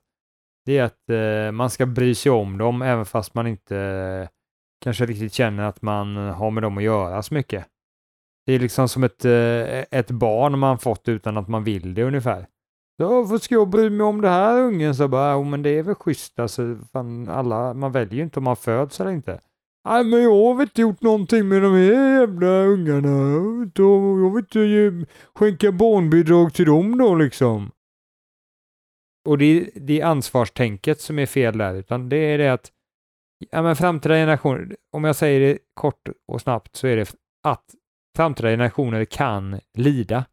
det 0.67 0.79
är 0.79 0.85
att 0.85 1.11
eh, 1.11 1.53
man 1.53 1.71
ska 1.71 1.87
bry 1.87 2.15
sig 2.15 2.33
om 2.33 2.59
dem 2.59 2.83
även 2.83 3.05
fast 3.05 3.35
man 3.35 3.47
inte 3.47 3.77
eh, 3.77 4.29
kanske 4.85 5.07
riktigt 5.07 5.33
känner 5.33 5.63
att 5.65 5.83
man 5.83 6.17
har 6.17 6.51
med 6.51 6.63
dem 6.63 6.79
att 6.79 6.85
göra 6.85 7.23
så 7.23 7.35
mycket. 7.35 7.67
Det 8.47 8.53
är 8.53 8.59
liksom 8.59 8.89
som 8.89 9.05
ett, 9.05 9.25
eh, 9.25 9.99
ett 9.99 10.11
barn 10.11 10.59
man 10.59 10.79
fått 10.79 11.09
utan 11.09 11.37
att 11.37 11.49
man 11.49 11.65
vill 11.65 11.95
det 11.95 12.03
ungefär. 12.03 12.47
Varför 12.99 13.39
ska 13.39 13.55
jag 13.55 13.69
bry 13.69 13.91
mig 13.91 14.07
om 14.07 14.21
det 14.21 14.29
här 14.29 14.61
ungen? 14.61 14.95
Så 14.95 15.09
bara, 15.09 15.37
oh, 15.37 15.47
men 15.47 15.63
det 15.63 15.71
är 15.71 15.83
väl 15.83 15.95
schysst 15.95 16.39
alltså. 16.39 16.77
Fan, 16.93 17.29
alla, 17.29 17.75
man 17.75 17.93
väljer 17.93 18.15
ju 18.15 18.23
inte 18.23 18.41
om 18.41 18.45
man 18.45 18.57
föds 18.57 19.01
eller 19.01 19.11
inte. 19.11 19.41
Nej 19.85 20.05
men 20.05 20.23
jag 20.23 20.55
har 20.55 20.63
inte 20.63 20.81
gjort 20.81 21.01
någonting 21.01 21.49
med 21.49 21.63
de 21.63 21.73
här 21.73 22.19
jävla 22.21 22.47
ungarna. 22.47 23.09
Jag 23.75 24.35
vill 24.35 24.39
inte 24.39 25.13
skänka 25.35 25.73
barnbidrag 25.73 26.55
till 26.55 26.67
dem 26.67 26.99
då 26.99 27.15
liksom. 27.15 27.71
Och 29.29 29.39
det 29.39 29.45
är, 29.45 29.71
det 29.75 30.01
är 30.01 30.07
ansvarstänket 30.07 31.01
som 31.01 31.19
är 31.19 31.27
fel 31.27 31.59
där, 31.59 31.75
utan 31.75 32.09
det 32.09 32.17
är 32.17 32.39
det 32.39 32.53
att 32.53 32.73
ja, 33.51 33.63
men 33.63 33.77
framtida 33.77 34.15
generationer, 34.15 34.77
om 34.93 35.05
jag 35.05 35.17
säger 35.17 35.41
det 35.41 35.59
kort 35.75 36.09
och 36.29 36.41
snabbt 36.41 36.77
så 36.77 36.87
är 36.87 36.97
det 36.97 37.15
att 37.43 37.75
framtida 38.17 38.49
generationer 38.49 39.05
kan 39.05 39.61
lida 39.79 40.25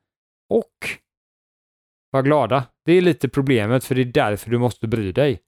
och 0.49 0.73
vara 2.11 2.23
glada. 2.23 2.63
Det 2.85 2.93
är 2.93 3.01
lite 3.01 3.29
problemet, 3.29 3.83
för 3.83 3.95
det 3.95 4.01
är 4.01 4.05
därför 4.05 4.51
du 4.51 4.57
måste 4.57 4.87
bry 4.87 5.11
dig. 5.11 5.41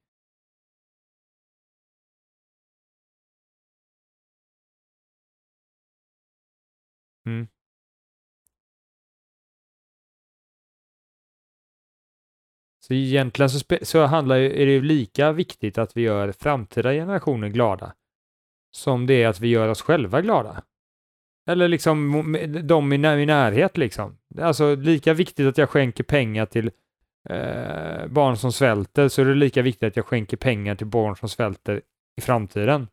Mm. 7.30 7.48
Så 12.80 12.94
egentligen 12.94 13.50
så, 13.50 13.78
så 13.82 14.06
handlar 14.06 14.36
är 14.36 14.66
det 14.66 14.72
ju 14.72 14.82
lika 14.82 15.32
viktigt 15.32 15.78
att 15.78 15.98
vi 15.98 16.02
gör 16.02 16.32
framtida 16.32 16.92
generationer 16.92 17.48
glada 17.48 17.94
som 18.72 19.08
det 19.08 19.24
är 19.24 19.28
att 19.28 19.40
vi 19.40 19.48
gör 19.48 19.68
oss 19.68 19.82
själva 19.82 20.22
glada. 20.22 20.64
Eller 21.50 21.68
liksom 21.68 22.12
de 22.64 22.94
i, 22.94 22.96
i 22.96 23.26
närhet 23.26 23.78
liksom. 23.78 24.18
Alltså 24.40 24.76
lika 24.76 25.14
viktigt 25.14 25.48
att 25.48 25.58
jag 25.58 25.70
skänker 25.70 26.04
pengar 26.04 26.46
till 26.46 26.72
eh, 27.30 28.08
barn 28.08 28.38
som 28.38 28.52
svälter 28.52 29.08
så 29.08 29.22
är 29.22 29.26
det 29.26 29.36
lika 29.36 29.62
viktigt 29.62 29.88
att 29.88 29.96
jag 29.96 30.06
skänker 30.06 30.38
pengar 30.38 30.76
till 30.76 30.88
barn 30.88 31.16
som 31.16 31.30
svälter 31.30 31.82
i 32.18 32.22
framtiden. 32.22 32.88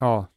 Ja. 0.00 0.30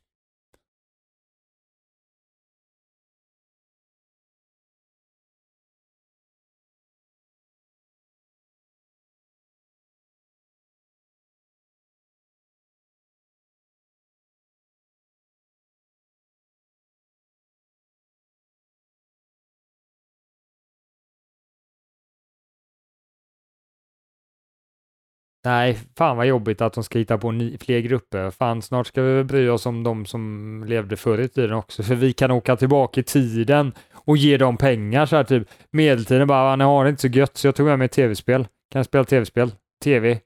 Nej, 25.46 25.78
fan 25.98 26.18
vad 26.18 26.28
jobbigt 26.28 26.62
att 26.62 26.74
de 26.74 26.84
ska 26.84 27.00
hitta 27.00 27.18
på 27.18 27.32
ny, 27.32 27.58
fler 27.58 27.80
grupper. 27.80 28.32
Fan, 28.32 28.62
snart 28.62 28.88
ska 28.88 29.02
vi 29.02 29.24
bry 29.24 29.50
oss 29.50 29.66
om 29.66 29.84
de 29.84 30.06
som 30.06 30.64
levde 30.68 30.98
förr 30.98 31.20
i 31.20 31.28
tiden 31.28 31.54
också, 31.54 31.84
för 31.84 31.96
vi 31.96 32.14
kan 32.14 32.32
åka 32.32 32.56
tillbaka 32.56 33.00
i 33.00 33.04
tiden 33.04 33.74
och 33.94 34.18
ge 34.18 34.38
dem 34.38 34.58
pengar 34.58 35.06
så 35.06 35.16
här 35.16 35.24
typ. 35.24 35.48
Medeltiden 35.72 36.28
bara, 36.28 36.54
ah, 36.54 36.56
ni 36.56 36.64
har 36.64 36.84
det 36.84 36.90
inte 36.90 37.02
så 37.02 37.08
gött, 37.08 37.38
så 37.38 37.48
jag 37.48 37.56
tog 37.56 37.66
med 37.66 37.80
mig 37.80 37.86
ett 37.86 37.92
tv-spel. 37.92 38.44
Kan 38.44 38.80
jag 38.80 38.86
spela 38.86 39.04
tv-spel? 39.04 39.52
TV? 39.84 40.20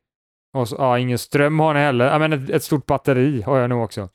Och 0.58 0.70
så, 0.70 0.76
ja, 0.80 1.00
ingen 1.00 1.18
ström 1.18 1.60
har 1.60 1.74
ni 1.74 1.80
heller. 1.80 2.06
Ja, 2.06 2.20
men 2.20 2.34
ett, 2.34 2.50
ett 2.50 2.64
stort 2.64 2.86
batteri 2.86 3.42
har 3.42 3.58
jag 3.58 3.70
nog 3.70 3.84
också. 3.84 4.10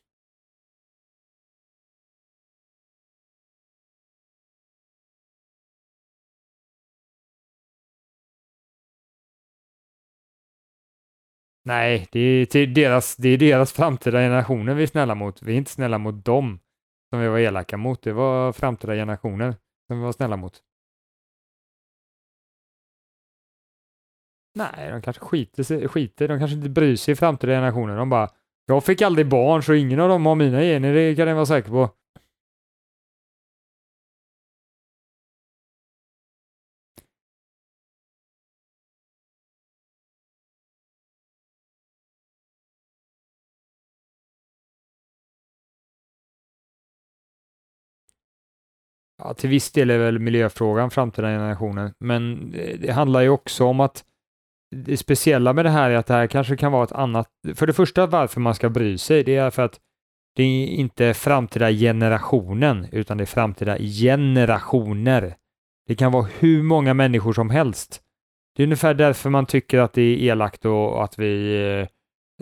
Nej, 11.68 12.08
det 12.12 12.20
är, 12.20 12.46
till 12.46 12.74
deras, 12.74 13.16
det 13.16 13.28
är 13.28 13.38
deras 13.38 13.72
framtida 13.72 14.18
generationer 14.18 14.74
vi 14.74 14.82
är 14.82 14.86
snälla 14.86 15.14
mot. 15.14 15.42
Vi 15.42 15.52
är 15.52 15.56
inte 15.56 15.70
snälla 15.70 15.98
mot 15.98 16.24
dem 16.24 16.58
som 17.10 17.20
vi 17.20 17.28
var 17.28 17.38
elaka 17.38 17.76
mot. 17.76 18.02
Det 18.02 18.12
var 18.12 18.52
framtida 18.52 18.94
generationer 18.94 19.54
som 19.86 19.98
vi 19.98 20.04
var 20.04 20.12
snälla 20.12 20.36
mot. 20.36 20.62
Nej, 24.54 24.90
de 24.90 25.02
kanske 25.02 25.24
skiter, 25.24 25.62
sig, 25.62 25.88
skiter. 25.88 26.28
De 26.28 26.38
kanske 26.38 26.56
inte 26.56 26.68
bryr 26.68 26.96
sig 26.96 27.12
i 27.12 27.16
framtida 27.16 27.52
generationer. 27.52 27.96
De 27.96 28.10
bara, 28.10 28.28
jag 28.66 28.84
fick 28.84 29.02
aldrig 29.02 29.28
barn 29.28 29.62
så 29.62 29.74
ingen 29.74 30.00
av 30.00 30.08
dem 30.08 30.26
har 30.26 30.34
mina 30.34 30.60
gener, 30.60 30.94
det 30.94 31.16
kan 31.16 31.26
ni 31.26 31.34
vara 31.34 31.46
säker 31.46 31.70
på. 31.70 31.90
Ja, 49.28 49.34
till 49.34 49.50
viss 49.50 49.72
del 49.72 49.90
är 49.90 49.98
väl 49.98 50.18
miljöfrågan 50.18 50.90
framtida 50.90 51.28
generationer, 51.28 51.92
men 51.98 52.54
eh, 52.54 52.78
det 52.80 52.92
handlar 52.92 53.20
ju 53.20 53.28
också 53.28 53.64
om 53.64 53.80
att 53.80 54.04
det 54.76 54.96
speciella 54.96 55.52
med 55.52 55.64
det 55.64 55.70
här 55.70 55.90
är 55.90 55.96
att 55.96 56.06
det 56.06 56.14
här 56.14 56.26
kanske 56.26 56.56
kan 56.56 56.72
vara 56.72 56.84
ett 56.84 56.92
annat... 56.92 57.28
För 57.54 57.66
det 57.66 57.72
första 57.72 58.06
varför 58.06 58.40
man 58.40 58.54
ska 58.54 58.68
bry 58.68 58.98
sig, 58.98 59.24
det 59.24 59.36
är 59.36 59.50
för 59.50 59.62
att 59.62 59.80
det 60.36 60.42
är 60.42 60.66
inte 60.66 61.14
framtida 61.14 61.70
generationen, 61.70 62.86
utan 62.92 63.18
det 63.18 63.24
är 63.24 63.26
framtida 63.26 63.78
generationer. 63.78 65.34
Det 65.86 65.94
kan 65.94 66.12
vara 66.12 66.26
hur 66.38 66.62
många 66.62 66.94
människor 66.94 67.32
som 67.32 67.50
helst. 67.50 68.00
Det 68.56 68.62
är 68.62 68.64
ungefär 68.64 68.94
därför 68.94 69.30
man 69.30 69.46
tycker 69.46 69.78
att 69.78 69.92
det 69.92 70.02
är 70.02 70.16
elakt 70.16 70.64
och 70.64 71.04
att 71.04 71.18
vi 71.18 71.88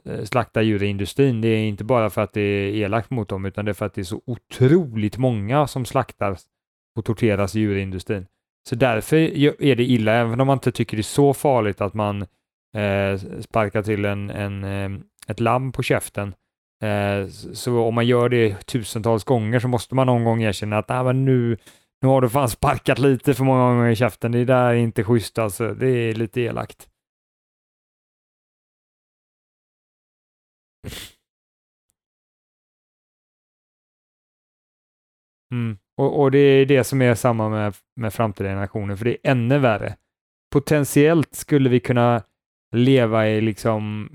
eh, 0.05 0.25
slaktar 0.25 0.63
djur 0.63 0.83
i 0.83 0.87
industrin. 0.87 1.41
Det 1.41 1.49
är 1.49 1.69
inte 1.69 1.85
bara 1.85 2.11
för 2.11 2.23
att 2.23 2.33
det 2.33 2.41
är 2.41 2.75
elakt 2.75 3.11
mot 3.11 3.29
dem, 3.29 3.45
utan 3.45 3.65
det 3.65 3.71
är 3.71 3.75
för 3.75 3.87
att 3.87 3.95
det 3.95 4.01
är 4.01 4.05
så 4.05 4.23
otroligt 4.27 5.19
många 5.19 5.67
som 5.67 5.85
slaktas 5.85 6.47
och 6.97 7.05
torteras 7.05 7.57
i 7.57 7.61
djurindustrin. 7.61 8.27
Så 8.69 8.75
därför 8.75 9.17
är 9.63 9.77
det 9.77 9.85
illa, 9.85 10.13
även 10.13 10.41
om 10.41 10.47
man 10.47 10.57
inte 10.57 10.73
tycker 10.73 10.97
det 10.97 11.01
är 11.01 11.03
så 11.03 11.35
farligt 11.35 11.81
att 11.81 11.95
man 11.95 12.23
eh, 12.77 13.41
sparkar 13.41 13.83
till 13.83 14.05
en, 14.05 14.31
en, 14.31 14.65
eh, 14.65 15.01
ett 15.29 15.41
lamm 15.41 15.73
på 15.73 15.83
käften. 15.83 16.35
Eh, 16.83 17.29
så 17.29 17.81
om 17.81 17.95
man 17.95 18.07
gör 18.07 18.29
det 18.29 18.67
tusentals 18.67 19.25
gånger 19.25 19.61
så 19.61 19.69
måste 19.69 19.95
man 19.95 20.07
någon 20.07 20.25
gång 20.25 20.43
erkänna 20.43 20.79
att 20.79 20.91
ah, 20.91 21.03
men 21.05 21.25
nu, 21.25 21.59
nu 22.03 22.09
har 22.09 22.21
du 22.21 22.29
fan 22.29 22.49
sparkat 22.49 22.99
lite 22.99 23.35
för 23.35 23.45
många 23.45 23.61
gånger 23.61 23.91
i 23.91 23.97
käften. 23.97 24.33
Det 24.33 24.45
där 24.45 24.65
är 24.71 24.75
inte 24.75 25.05
schysst 25.05 25.39
alltså. 25.39 25.75
Det 25.75 25.89
är 25.89 26.15
lite 26.15 26.41
elakt. 26.41 26.89
Mm. 35.51 35.79
Och, 35.99 36.21
och, 36.21 36.31
det 36.31 36.39
är 36.39 36.67
det 36.67 36.85
som 36.85 37.03
är 37.03 37.15
samma 37.15 37.49
med, 37.49 37.75
med 37.97 38.15
framtida 38.15 38.49
generationer, 38.49 38.97
för 38.97 39.05
det 39.05 39.11
är 39.11 39.31
ännu 39.31 39.59
värre. 39.59 39.97
Potentiellt 40.53 41.35
skulle 41.35 41.69
vi 41.69 41.81
kunna 41.81 42.23
leva 42.75 43.29
i 43.29 43.41
liksom 43.41 44.09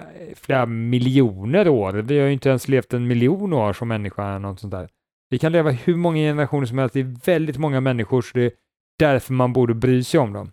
eh, 0.00 0.34
flera 0.34 0.66
miljoner 0.66 1.68
år. 1.68 1.92
Vi 1.92 2.18
har 2.18 2.26
ju 2.26 2.32
inte 2.32 2.48
ens 2.48 2.68
levt 2.68 2.92
en 2.92 3.06
miljon 3.06 3.52
år 3.52 3.72
som 3.72 3.88
människa, 3.88 4.38
något 4.38 4.60
sånt 4.60 4.70
där. 4.70 4.88
Vi 5.30 5.38
kan 5.38 5.52
leva 5.52 5.70
hur 5.70 5.96
många 5.96 6.18
generationer 6.18 6.66
som 6.66 6.78
helst. 6.78 6.94
Det 6.94 7.00
är 7.00 7.16
väldigt 7.24 7.58
många 7.58 7.80
människor, 7.80 8.22
så 8.22 8.38
det 8.38 8.44
är 8.44 8.52
därför 8.98 9.32
man 9.32 9.52
borde 9.52 9.74
bry 9.74 10.04
sig 10.04 10.20
om 10.20 10.32
dem. 10.32 10.50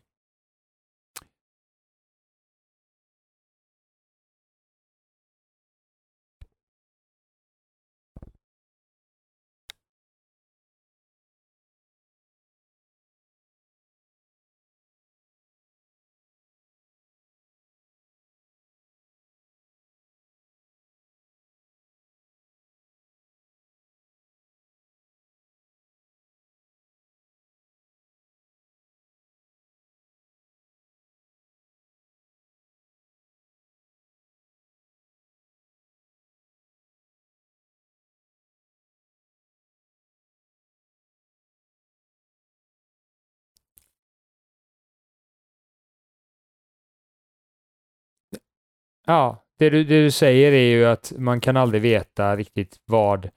Ja, 49.08 49.46
det 49.60 49.70
du, 49.70 49.84
det 49.84 50.04
du 50.04 50.12
säger 50.12 50.52
är 50.52 50.70
ju 50.70 50.86
att 50.86 51.14
man 51.18 51.42
kan 51.42 51.58
aldrig 51.58 51.82
veta 51.82 52.36
riktigt 52.36 52.80
vad 52.86 53.30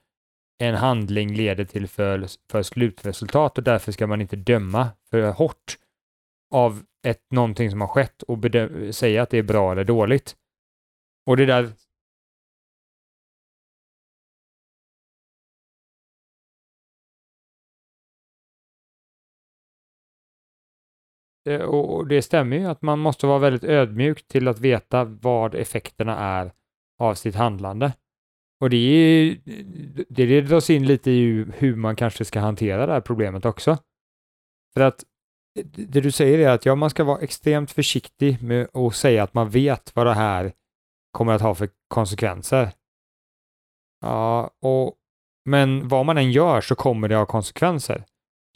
en 0.59 0.75
handling 0.75 1.35
leder 1.35 1.65
till 1.65 1.87
för, 1.87 2.27
för 2.51 2.63
slutresultat 2.63 3.57
och 3.57 3.63
därför 3.63 3.91
ska 3.91 4.07
man 4.07 4.21
inte 4.21 4.35
döma 4.35 4.89
för 5.09 5.31
hårt 5.31 5.77
av 6.53 6.83
ett, 7.07 7.31
någonting 7.31 7.71
som 7.71 7.81
har 7.81 7.87
skett 7.87 8.23
och 8.23 8.39
säga 8.95 9.21
att 9.21 9.29
det 9.29 9.37
är 9.37 9.43
bra 9.43 9.71
eller 9.71 9.83
dåligt. 9.83 10.35
Och 11.25 11.37
det 11.37 11.45
där 11.45 11.69
Eh, 21.47 21.61
och 21.61 22.07
det 22.07 22.21
stämmer 22.21 22.57
ju 22.57 22.65
att 22.65 22.81
man 22.81 22.99
måste 22.99 23.27
vara 23.27 23.39
väldigt 23.39 23.63
ödmjuk 23.63 24.27
till 24.27 24.47
att 24.47 24.59
veta 24.59 25.03
vad 25.03 25.55
effekterna 25.55 26.17
är 26.17 26.51
av 26.99 27.13
sitt 27.13 27.35
handlande. 27.35 27.93
Och 28.61 28.69
det, 28.69 28.77
är, 28.77 29.37
det 30.09 30.25
leder 30.25 30.55
oss 30.55 30.69
in 30.69 30.85
lite 30.85 31.11
i 31.11 31.45
hur 31.57 31.75
man 31.75 31.95
kanske 31.95 32.25
ska 32.25 32.39
hantera 32.39 32.85
det 32.85 32.93
här 32.93 33.01
problemet 33.01 33.45
också. 33.45 33.77
För 34.73 34.81
att 34.81 35.03
det 35.63 36.01
du 36.01 36.11
säger 36.11 36.39
är 36.39 36.49
att 36.49 36.65
ja, 36.65 36.75
man 36.75 36.89
ska 36.89 37.03
vara 37.03 37.19
extremt 37.19 37.71
försiktig 37.71 38.43
med 38.43 38.75
att 38.75 38.95
säga 38.95 39.23
att 39.23 39.33
man 39.33 39.49
vet 39.49 39.95
vad 39.95 40.05
det 40.05 40.13
här 40.13 40.53
kommer 41.11 41.33
att 41.33 41.41
ha 41.41 41.55
för 41.55 41.69
konsekvenser. 41.87 42.71
Ja, 44.01 44.51
och, 44.61 44.95
men 45.45 45.87
vad 45.87 46.05
man 46.05 46.17
än 46.17 46.31
gör 46.31 46.61
så 46.61 46.75
kommer 46.75 47.07
det 47.07 47.15
ha 47.15 47.25
konsekvenser. 47.25 48.03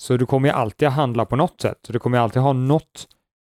Så 0.01 0.17
du 0.17 0.25
kommer 0.25 0.49
ju 0.49 0.53
alltid 0.55 0.87
att 0.87 0.93
handla 0.93 1.25
på 1.25 1.35
något 1.35 1.61
sätt. 1.61 1.77
Du 1.89 1.99
kommer 1.99 2.17
alltid 2.17 2.41
ha 2.41 2.53
något, 2.53 3.07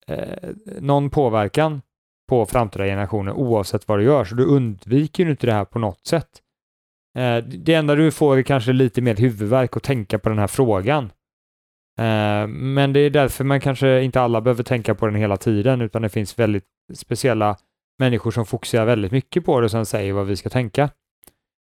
eh, 0.06 0.50
någon 0.80 1.10
påverkan 1.10 1.82
på 2.28 2.46
framtida 2.46 2.84
generationer 2.84 3.32
oavsett 3.32 3.88
vad 3.88 3.98
du 3.98 4.04
gör. 4.04 4.24
Så 4.24 4.34
du 4.34 4.44
undviker 4.44 5.24
ju 5.24 5.30
inte 5.30 5.46
det 5.46 5.52
här 5.52 5.64
på 5.64 5.78
något 5.78 6.06
sätt. 6.06 6.28
Eh, 7.18 7.36
det 7.36 7.74
enda 7.74 7.94
du 7.94 8.10
får 8.10 8.36
är 8.36 8.42
kanske 8.42 8.72
lite 8.72 9.02
mer 9.02 9.16
huvudvärk 9.16 9.76
att 9.76 9.82
tänka 9.82 10.18
på 10.18 10.28
den 10.28 10.38
här 10.38 10.46
frågan. 10.46 11.04
Eh, 11.98 12.46
men 12.46 12.92
det 12.92 13.00
är 13.00 13.10
därför 13.10 13.44
man 13.44 13.60
kanske 13.60 14.02
inte 14.02 14.20
alla 14.20 14.40
behöver 14.40 14.62
tänka 14.62 14.94
på 14.94 15.06
den 15.06 15.14
hela 15.14 15.36
tiden 15.36 15.80
utan 15.80 16.02
det 16.02 16.08
finns 16.08 16.38
väldigt 16.38 16.64
speciella 16.94 17.56
människor 17.98 18.30
som 18.30 18.46
fokuserar 18.46 18.84
väldigt 18.84 19.12
mycket 19.12 19.44
på 19.44 19.60
det 19.60 19.64
och 19.64 19.70
sen 19.70 19.86
säger 19.86 20.12
vad 20.12 20.26
vi 20.26 20.36
ska 20.36 20.48
tänka. 20.48 20.90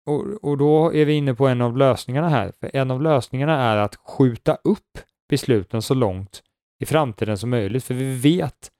Och, 0.06 0.44
och 0.44 0.58
då 0.58 0.94
är 0.94 1.04
vi 1.04 1.12
inne 1.12 1.34
på 1.34 1.46
en 1.46 1.60
av 1.60 1.76
lösningarna 1.76 2.28
här. 2.28 2.52
För 2.60 2.70
en 2.76 2.90
av 2.90 3.02
lösningarna 3.02 3.62
är 3.62 3.76
att 3.76 3.96
skjuta 3.96 4.58
upp 4.64 4.98
besluten 5.28 5.82
så 5.82 5.94
långt 5.94 6.42
i 6.80 6.86
framtiden 6.86 7.38
som 7.38 7.50
möjligt. 7.50 7.84
För 7.84 7.94
vi 7.94 8.16
vet 8.16 8.70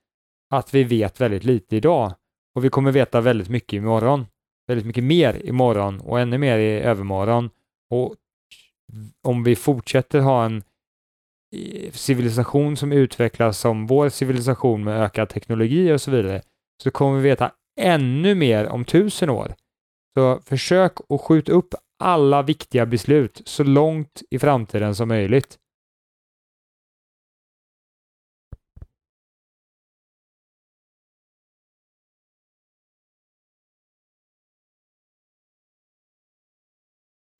att 0.49 0.73
vi 0.73 0.83
vet 0.83 1.21
väldigt 1.21 1.43
lite 1.43 1.75
idag 1.75 2.13
och 2.55 2.65
vi 2.65 2.69
kommer 2.69 2.91
veta 2.91 3.21
väldigt 3.21 3.49
mycket 3.49 3.73
imorgon. 3.73 4.25
Väldigt 4.67 4.85
mycket 4.85 5.03
mer 5.03 5.45
imorgon 5.45 5.99
och 6.01 6.19
ännu 6.19 6.37
mer 6.37 6.57
i 6.57 6.79
övermorgon. 6.79 7.49
Och 7.89 8.15
om 9.23 9.43
vi 9.43 9.55
fortsätter 9.55 10.19
ha 10.19 10.45
en 10.45 10.63
eh, 11.55 11.91
civilisation 11.91 12.77
som 12.77 12.91
utvecklas 12.91 13.59
som 13.59 13.87
vår 13.87 14.09
civilisation 14.09 14.83
med 14.83 15.01
ökad 15.01 15.29
teknologi 15.29 15.93
och 15.93 16.01
så 16.01 16.11
vidare, 16.11 16.41
så 16.83 16.91
kommer 16.91 17.17
vi 17.17 17.29
veta 17.29 17.51
ännu 17.79 18.35
mer 18.35 18.67
om 18.67 18.85
tusen 18.85 19.29
år. 19.29 19.55
Så 20.17 20.39
försök 20.41 20.93
att 21.09 21.21
skjuta 21.21 21.51
upp 21.51 21.73
alla 21.99 22.41
viktiga 22.41 22.85
beslut 22.85 23.41
så 23.45 23.63
långt 23.63 24.21
i 24.29 24.39
framtiden 24.39 24.95
som 24.95 25.07
möjligt. 25.07 25.57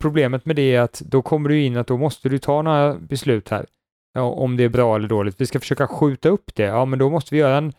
Problemet 0.02 0.46
med 0.46 0.56
det 0.56 0.76
är 0.76 0.82
att 0.82 1.00
då 1.00 1.22
kommer 1.22 1.50
du 1.50 1.62
in 1.62 1.78
att 1.78 1.88
då 1.88 1.98
måste 1.98 2.30
du 2.30 2.40
ta 2.40 2.62
några 2.62 2.96
beslut 2.96 3.50
här. 3.50 3.66
Ja, 4.14 4.22
om 4.22 4.58
det 4.58 4.64
är 4.64 4.70
bra 4.70 4.96
eller 4.96 5.08
dåligt. 5.08 5.42
Vi 5.42 5.46
ska 5.46 5.60
försöka 5.60 5.88
skjuta 5.88 6.30
upp 6.30 6.56
det. 6.56 6.64
Ja, 6.64 6.86
men 6.86 7.00
då 7.00 7.10
måste 7.10 7.36
vi 7.36 7.42
göra 7.42 7.58
en 7.58 7.74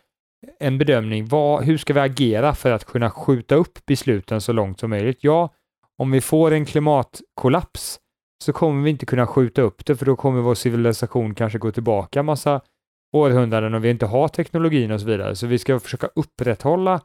en 0.60 0.78
bedömning. 0.78 1.26
Vad, 1.26 1.64
hur 1.64 1.78
ska 1.78 1.94
vi 1.94 2.00
agera 2.00 2.54
för 2.54 2.70
att 2.70 2.84
kunna 2.84 3.10
skjuta 3.10 3.54
upp 3.54 3.86
besluten 3.86 4.40
så 4.40 4.52
långt 4.52 4.80
som 4.80 4.90
möjligt? 4.90 5.18
Ja, 5.20 5.54
om 5.98 6.10
vi 6.10 6.20
får 6.20 6.50
en 6.50 6.64
klimatkollaps 6.64 8.00
så 8.44 8.52
kommer 8.52 8.84
vi 8.84 8.90
inte 8.90 9.06
kunna 9.06 9.26
skjuta 9.26 9.62
upp 9.62 9.86
det 9.86 9.96
för 9.96 10.06
då 10.06 10.16
kommer 10.16 10.40
vår 10.40 10.54
civilisation 10.54 11.34
kanske 11.34 11.58
gå 11.58 11.72
tillbaka 11.72 12.22
massa 12.22 12.60
århundraden 13.16 13.74
och 13.74 13.84
vi 13.84 13.90
inte 13.90 14.06
har 14.06 14.28
teknologin 14.28 14.90
och 14.90 15.00
så 15.00 15.06
vidare. 15.06 15.36
Så 15.36 15.46
vi 15.46 15.58
ska 15.58 15.80
försöka 15.80 16.08
upprätthålla 16.14 17.00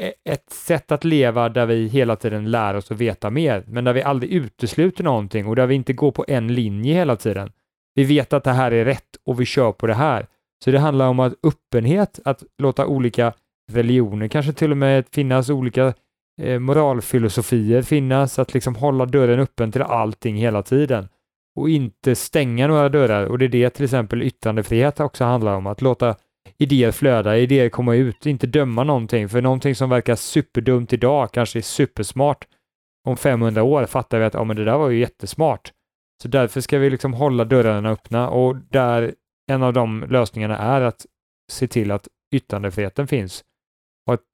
e-, 0.00 0.12
ett 0.24 0.50
sätt 0.50 0.92
att 0.92 1.04
leva 1.04 1.48
där 1.48 1.66
vi 1.66 1.86
hela 1.86 2.16
tiden 2.16 2.50
lär 2.50 2.74
oss 2.74 2.90
att 2.90 2.98
veta 2.98 3.30
mer, 3.30 3.64
men 3.66 3.84
där 3.84 3.92
vi 3.92 4.02
aldrig 4.02 4.32
utesluter 4.32 5.04
någonting 5.04 5.46
och 5.46 5.56
där 5.56 5.66
vi 5.66 5.74
inte 5.74 5.92
går 5.92 6.10
på 6.10 6.24
en 6.28 6.54
linje 6.54 6.94
hela 6.94 7.16
tiden. 7.16 7.52
Vi 7.94 8.04
vet 8.04 8.32
att 8.32 8.44
det 8.44 8.52
här 8.52 8.72
är 8.72 8.84
rätt 8.84 9.16
och 9.24 9.40
vi 9.40 9.44
kör 9.44 9.72
på 9.72 9.86
det 9.86 9.94
här. 9.94 10.26
Så 10.64 10.70
det 10.70 10.78
handlar 10.78 11.08
om 11.08 11.20
att 11.20 11.34
öppenhet, 11.42 12.20
att 12.24 12.42
låta 12.58 12.86
olika 12.86 13.32
religioner, 13.72 14.28
kanske 14.28 14.52
till 14.52 14.70
och 14.70 14.76
med 14.76 15.04
finnas 15.12 15.50
olika 15.50 15.94
eh, 16.42 16.58
moralfilosofier 16.58 17.82
finnas, 17.82 18.38
att 18.38 18.54
liksom 18.54 18.74
hålla 18.74 19.06
dörren 19.06 19.40
öppen 19.40 19.72
till 19.72 19.82
allting 19.82 20.36
hela 20.36 20.62
tiden 20.62 21.08
och 21.56 21.70
inte 21.70 22.14
stänga 22.14 22.66
några 22.66 22.88
dörrar. 22.88 23.26
Och 23.26 23.38
det 23.38 23.44
är 23.44 23.48
det 23.48 23.70
till 23.70 23.84
exempel 23.84 24.22
yttrandefrihet 24.22 25.00
också 25.00 25.24
handlar 25.24 25.54
om, 25.54 25.66
att 25.66 25.82
låta 25.82 26.16
idéer 26.58 26.90
flöda, 26.90 27.38
idéer 27.38 27.68
komma 27.68 27.94
ut, 27.94 28.26
inte 28.26 28.46
döma 28.46 28.84
någonting, 28.84 29.28
för 29.28 29.42
någonting 29.42 29.74
som 29.74 29.90
verkar 29.90 30.16
superdumt 30.16 30.92
idag 30.92 31.32
kanske 31.32 31.58
är 31.58 31.62
supersmart 31.62 32.44
om 33.08 33.16
500 33.16 33.62
år 33.62 33.86
fattar 33.86 34.18
vi 34.18 34.24
att 34.24 34.34
ja, 34.34 34.44
men 34.44 34.56
det 34.56 34.64
där 34.64 34.78
var 34.78 34.88
ju 34.88 34.98
jättesmart. 34.98 35.72
Så 36.22 36.28
därför 36.28 36.60
ska 36.60 36.78
vi 36.78 36.90
liksom 36.90 37.14
hålla 37.14 37.44
dörrarna 37.44 37.90
öppna 37.90 38.28
och 38.28 38.56
där 38.56 39.14
en 39.50 39.62
av 39.62 39.72
de 39.72 40.04
lösningarna 40.10 40.58
är 40.58 40.80
att 40.80 41.06
se 41.52 41.68
till 41.68 41.90
att 41.90 42.08
yttrandefriheten 42.34 43.06
finns 43.06 43.44
och 44.06 44.14
att 44.14 44.24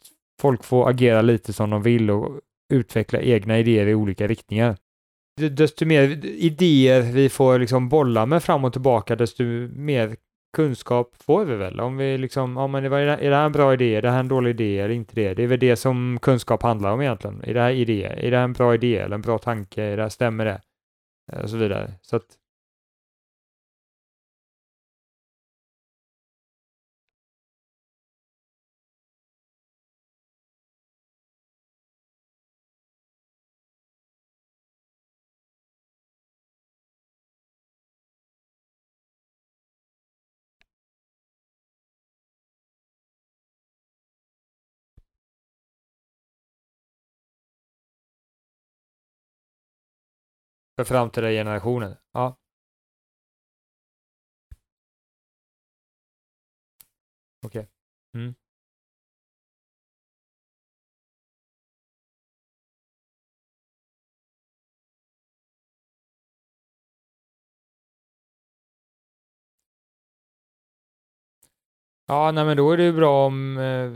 folk 0.40 0.64
får 0.64 0.88
agera 0.88 1.22
lite 1.22 1.52
som 1.52 1.70
de 1.70 1.82
vill 1.82 2.10
och 2.10 2.40
utveckla 2.72 3.20
egna 3.20 3.58
idéer 3.58 3.86
i 3.86 3.94
olika 3.94 4.26
riktningar. 4.26 4.76
Desto 5.50 5.86
mer 5.86 6.24
idéer 6.24 7.02
vi 7.02 7.28
får 7.28 7.58
liksom 7.58 7.88
bolla 7.88 8.26
med 8.26 8.42
fram 8.42 8.64
och 8.64 8.72
tillbaka, 8.72 9.16
desto 9.16 9.42
mer 9.72 10.16
kunskap 10.56 11.14
får 11.16 11.44
vi 11.44 11.56
väl. 11.56 11.80
Om 11.80 11.96
vi 11.96 12.18
liksom, 12.18 12.56
ja 12.56 12.66
men 12.66 12.84
är 12.84 12.90
det 13.30 13.36
här 13.36 13.46
en 13.46 13.52
bra 13.52 13.72
idé, 13.72 13.94
är 13.94 14.02
det 14.02 14.10
här 14.10 14.20
en 14.20 14.28
dålig 14.28 14.50
idé 14.50 14.78
eller 14.78 14.94
inte 14.94 15.14
det? 15.14 15.34
Det 15.34 15.42
är 15.42 15.46
väl 15.46 15.58
det 15.58 15.76
som 15.76 16.18
kunskap 16.22 16.62
handlar 16.62 16.92
om 16.92 17.00
egentligen. 17.00 17.42
Är 17.44 17.54
det 17.54 17.60
här 17.60 17.70
idé, 17.70 18.04
är 18.04 18.30
det 18.30 18.36
här 18.36 18.44
en 18.44 18.52
bra 18.52 18.74
idé 18.74 18.96
eller 18.96 19.14
en 19.14 19.22
bra 19.22 19.38
tanke, 19.38 19.82
är 19.82 19.96
det 19.96 20.02
här, 20.02 20.10
stämmer 20.10 20.44
det? 20.44 20.60
Eh, 21.32 21.40
och 21.40 21.50
så 21.50 21.56
vidare. 21.56 21.92
Så 22.02 22.16
att 22.16 22.26
För 50.78 50.84
framtida 50.84 51.30
generationer. 51.30 51.96
Ja. 52.12 52.36
Okej. 57.46 57.60
Okay. 57.60 57.66
Mm. 58.14 58.34
Ja, 72.06 72.32
nej 72.32 72.44
men 72.44 72.56
då 72.56 72.70
är 72.72 72.76
det 72.76 72.82
ju 72.84 72.92
bra 72.92 73.26
om 73.26 73.58
eh, 73.58 73.90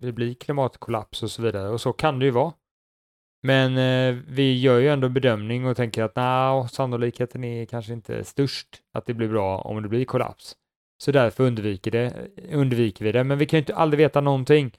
det 0.00 0.12
blir 0.12 0.34
klimatkollaps 0.34 1.22
och 1.22 1.30
så 1.30 1.42
vidare 1.42 1.68
och 1.68 1.80
så 1.80 1.92
kan 1.92 2.18
det 2.18 2.24
ju 2.24 2.30
vara. 2.30 2.52
Men 3.46 3.78
eh, 3.78 4.22
vi 4.28 4.60
gör 4.60 4.78
ju 4.78 4.88
ändå 4.88 5.08
bedömning 5.08 5.66
och 5.66 5.76
tänker 5.76 6.02
att 6.02 6.16
nah, 6.16 6.66
sannolikheten 6.66 7.44
är 7.44 7.64
kanske 7.64 7.92
inte 7.92 8.24
störst 8.24 8.68
att 8.94 9.06
det 9.06 9.14
blir 9.14 9.28
bra 9.28 9.58
om 9.58 9.82
det 9.82 9.88
blir 9.88 10.04
kollaps. 10.04 10.56
Så 11.02 11.12
därför 11.12 11.44
undviker, 11.44 11.90
det, 11.90 12.04
eh, 12.04 12.58
undviker 12.58 13.04
vi 13.04 13.12
det. 13.12 13.24
Men 13.24 13.38
vi 13.38 13.46
kan 13.46 13.56
ju 13.56 13.60
inte 13.60 13.74
aldrig 13.74 13.98
veta 13.98 14.20
någonting. 14.20 14.72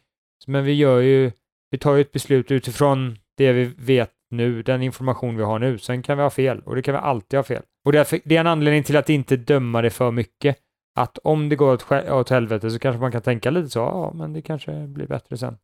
Men 0.47 0.65
vi 0.65 0.73
gör 0.73 0.99
ju, 0.99 1.31
vi 1.71 1.77
tar 1.77 1.95
ju 1.95 2.01
ett 2.01 2.11
beslut 2.11 2.51
utifrån 2.51 3.17
det 3.37 3.51
vi 3.51 3.65
vet 3.77 4.11
nu, 4.31 4.63
den 4.63 4.81
information 4.81 5.37
vi 5.37 5.43
har 5.43 5.59
nu. 5.59 5.77
Sen 5.77 6.01
kan 6.01 6.17
vi 6.17 6.23
ha 6.23 6.29
fel 6.29 6.59
och 6.59 6.75
det 6.75 6.81
kan 6.81 6.93
vi 6.93 6.99
alltid 6.99 7.37
ha 7.37 7.43
fel. 7.43 7.63
Och 7.85 7.91
därför, 7.91 8.19
det 8.25 8.35
är 8.35 8.39
en 8.39 8.47
anledning 8.47 8.83
till 8.83 8.97
att 8.97 9.09
inte 9.09 9.37
döma 9.37 9.81
det 9.81 9.89
för 9.89 10.11
mycket. 10.11 10.57
Att 10.95 11.17
om 11.17 11.49
det 11.49 11.55
går 11.55 11.73
åt, 11.73 11.91
åt 11.91 12.29
helvete 12.29 12.71
så 12.71 12.79
kanske 12.79 12.99
man 12.99 13.11
kan 13.11 13.21
tänka 13.21 13.49
lite 13.49 13.69
så, 13.69 13.79
ja, 13.79 14.11
men 14.15 14.33
det 14.33 14.41
kanske 14.41 14.87
blir 14.87 15.07
bättre 15.07 15.37
sen. 15.37 15.57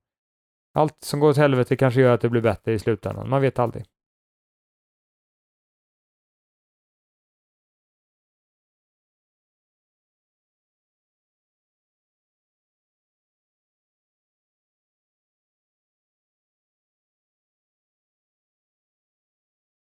Allt 0.76 1.04
som 1.04 1.20
går 1.20 1.30
åt 1.30 1.38
helvete 1.38 1.76
kanske 1.76 2.02
gör 2.02 2.14
att 2.14 2.22
det 2.22 2.30
blir 2.30 2.42
bättre 2.42 2.74
i 2.74 2.80
slutändan. 2.80 3.30
Man 3.30 3.42
vet 3.42 3.60
aldrig. 3.60 3.86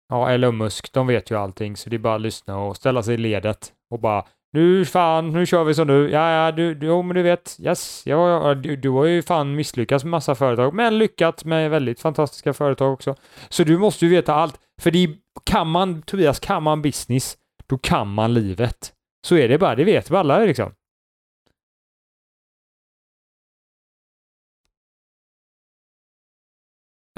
Ja, 0.07 0.29
Elon 0.31 0.57
Musk, 0.57 0.93
de 0.93 1.07
vet 1.07 1.31
ju 1.31 1.37
allting, 1.37 1.77
så 1.77 1.89
det 1.89 1.95
är 1.95 1.99
bara 1.99 2.15
att 2.15 2.21
lyssna 2.21 2.57
och 2.59 2.75
ställa 2.75 3.03
sig 3.03 3.13
i 3.13 3.17
ledet 3.17 3.73
och 3.89 3.99
bara 3.99 4.25
nu 4.55 4.85
fan, 4.85 5.31
nu 5.31 5.45
kör 5.45 5.63
vi 5.63 5.73
som 5.73 5.87
du. 5.87 6.09
Ja, 6.09 6.31
ja, 6.31 6.51
du, 6.51 6.75
du, 6.75 6.87
jo, 6.87 7.01
men 7.01 7.15
du 7.15 7.21
vet, 7.21 7.57
yes, 7.59 8.03
ja, 8.05 8.29
ja, 8.29 8.53
du, 8.55 8.75
du 8.75 8.89
har 8.89 9.05
ju 9.05 9.21
fan 9.21 9.55
misslyckats 9.55 10.03
med 10.03 10.11
massa 10.11 10.35
företag, 10.35 10.73
men 10.73 10.97
lyckats 10.97 11.45
med 11.45 11.71
väldigt 11.71 11.99
fantastiska 11.99 12.53
företag 12.53 12.93
också. 12.93 13.15
Så 13.49 13.63
du 13.63 13.77
måste 13.77 14.05
ju 14.05 14.11
veta 14.11 14.33
allt, 14.33 14.59
för 14.81 14.91
det 14.91 15.09
kan 15.43 15.67
man, 15.67 16.01
Tobias, 16.01 16.39
kan 16.39 16.63
man 16.63 16.81
business, 16.81 17.37
då 17.67 17.77
kan 17.77 18.07
man 18.07 18.33
livet. 18.33 18.93
Så 19.27 19.35
är 19.35 19.49
det 19.49 19.57
bara, 19.57 19.75
det 19.75 19.83
vet 19.83 20.11
vi 20.11 20.15
alla 20.15 20.39
liksom. 20.39 20.71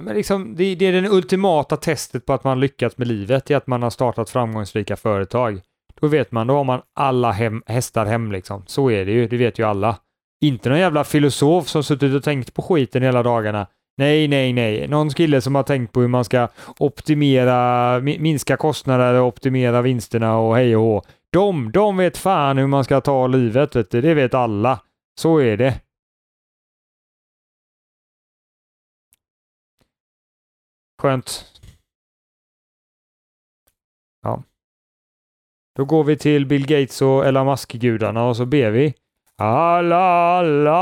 Men 0.01 0.15
liksom, 0.15 0.55
det, 0.55 0.75
det 0.75 0.85
är 0.85 1.01
det 1.01 1.09
ultimata 1.09 1.77
testet 1.77 2.25
på 2.25 2.33
att 2.33 2.43
man 2.43 2.59
lyckats 2.59 2.97
med 2.97 3.07
livet, 3.07 3.51
är 3.51 3.57
att 3.57 3.67
man 3.67 3.83
har 3.83 3.89
startat 3.89 4.29
framgångsrika 4.29 4.95
företag. 4.95 5.61
Då 6.01 6.07
vet 6.07 6.31
man, 6.31 6.47
då 6.47 6.53
har 6.53 6.63
man 6.63 6.81
alla 6.95 7.31
hem, 7.31 7.63
hästar 7.65 8.05
hem 8.05 8.31
liksom. 8.31 8.63
Så 8.67 8.91
är 8.91 9.05
det 9.05 9.11
ju, 9.11 9.27
det 9.27 9.37
vet 9.37 9.59
ju 9.59 9.63
alla. 9.63 9.97
Inte 10.41 10.69
någon 10.69 10.79
jävla 10.79 11.03
filosof 11.03 11.67
som 11.67 11.83
suttit 11.83 12.15
och 12.15 12.23
tänkt 12.23 12.53
på 12.53 12.61
skiten 12.61 13.03
hela 13.03 13.23
dagarna. 13.23 13.67
Nej, 13.97 14.27
nej, 14.27 14.53
nej. 14.53 14.87
Någon 14.87 15.09
kille 15.09 15.41
som 15.41 15.55
har 15.55 15.63
tänkt 15.63 15.93
på 15.93 16.01
hur 16.01 16.07
man 16.07 16.25
ska 16.25 16.47
optimera, 16.77 17.99
minska 17.99 18.57
kostnader 18.57 19.13
och 19.13 19.27
optimera 19.27 19.81
vinsterna 19.81 20.37
och 20.37 20.55
hej 20.55 20.75
och 20.75 20.83
hå. 20.83 21.01
De, 21.33 21.71
de 21.71 21.97
vet 21.97 22.17
fan 22.17 22.57
hur 22.57 22.67
man 22.67 22.83
ska 22.83 23.01
ta 23.01 23.27
livet, 23.27 23.75
vet 23.75 23.91
du. 23.91 24.01
det 24.01 24.13
vet 24.13 24.33
alla. 24.33 24.79
Så 25.19 25.37
är 25.37 25.57
det. 25.57 25.81
Skönt. 31.01 31.56
Då 35.77 35.85
går 35.85 36.03
vi 36.03 36.17
till 36.17 36.45
Bill 36.45 36.67
Gates 36.67 37.01
och 37.01 37.25
Elon 37.25 37.45
Musk-gudarna 37.45 38.27
och 38.27 38.37
så 38.37 38.45
ber 38.45 38.71
vi. 38.71 38.93
Alla, 39.35 39.95
alla, 39.95 40.77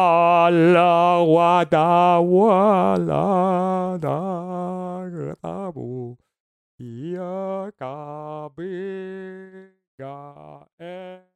alla, 0.45 1.25
wada, 1.25 2.21
wala, 2.21 3.97
da, 3.97 5.03
grabo, 5.09 6.17
yaka, 6.79 8.49
ga, 9.97 10.67
eh. 10.79 11.34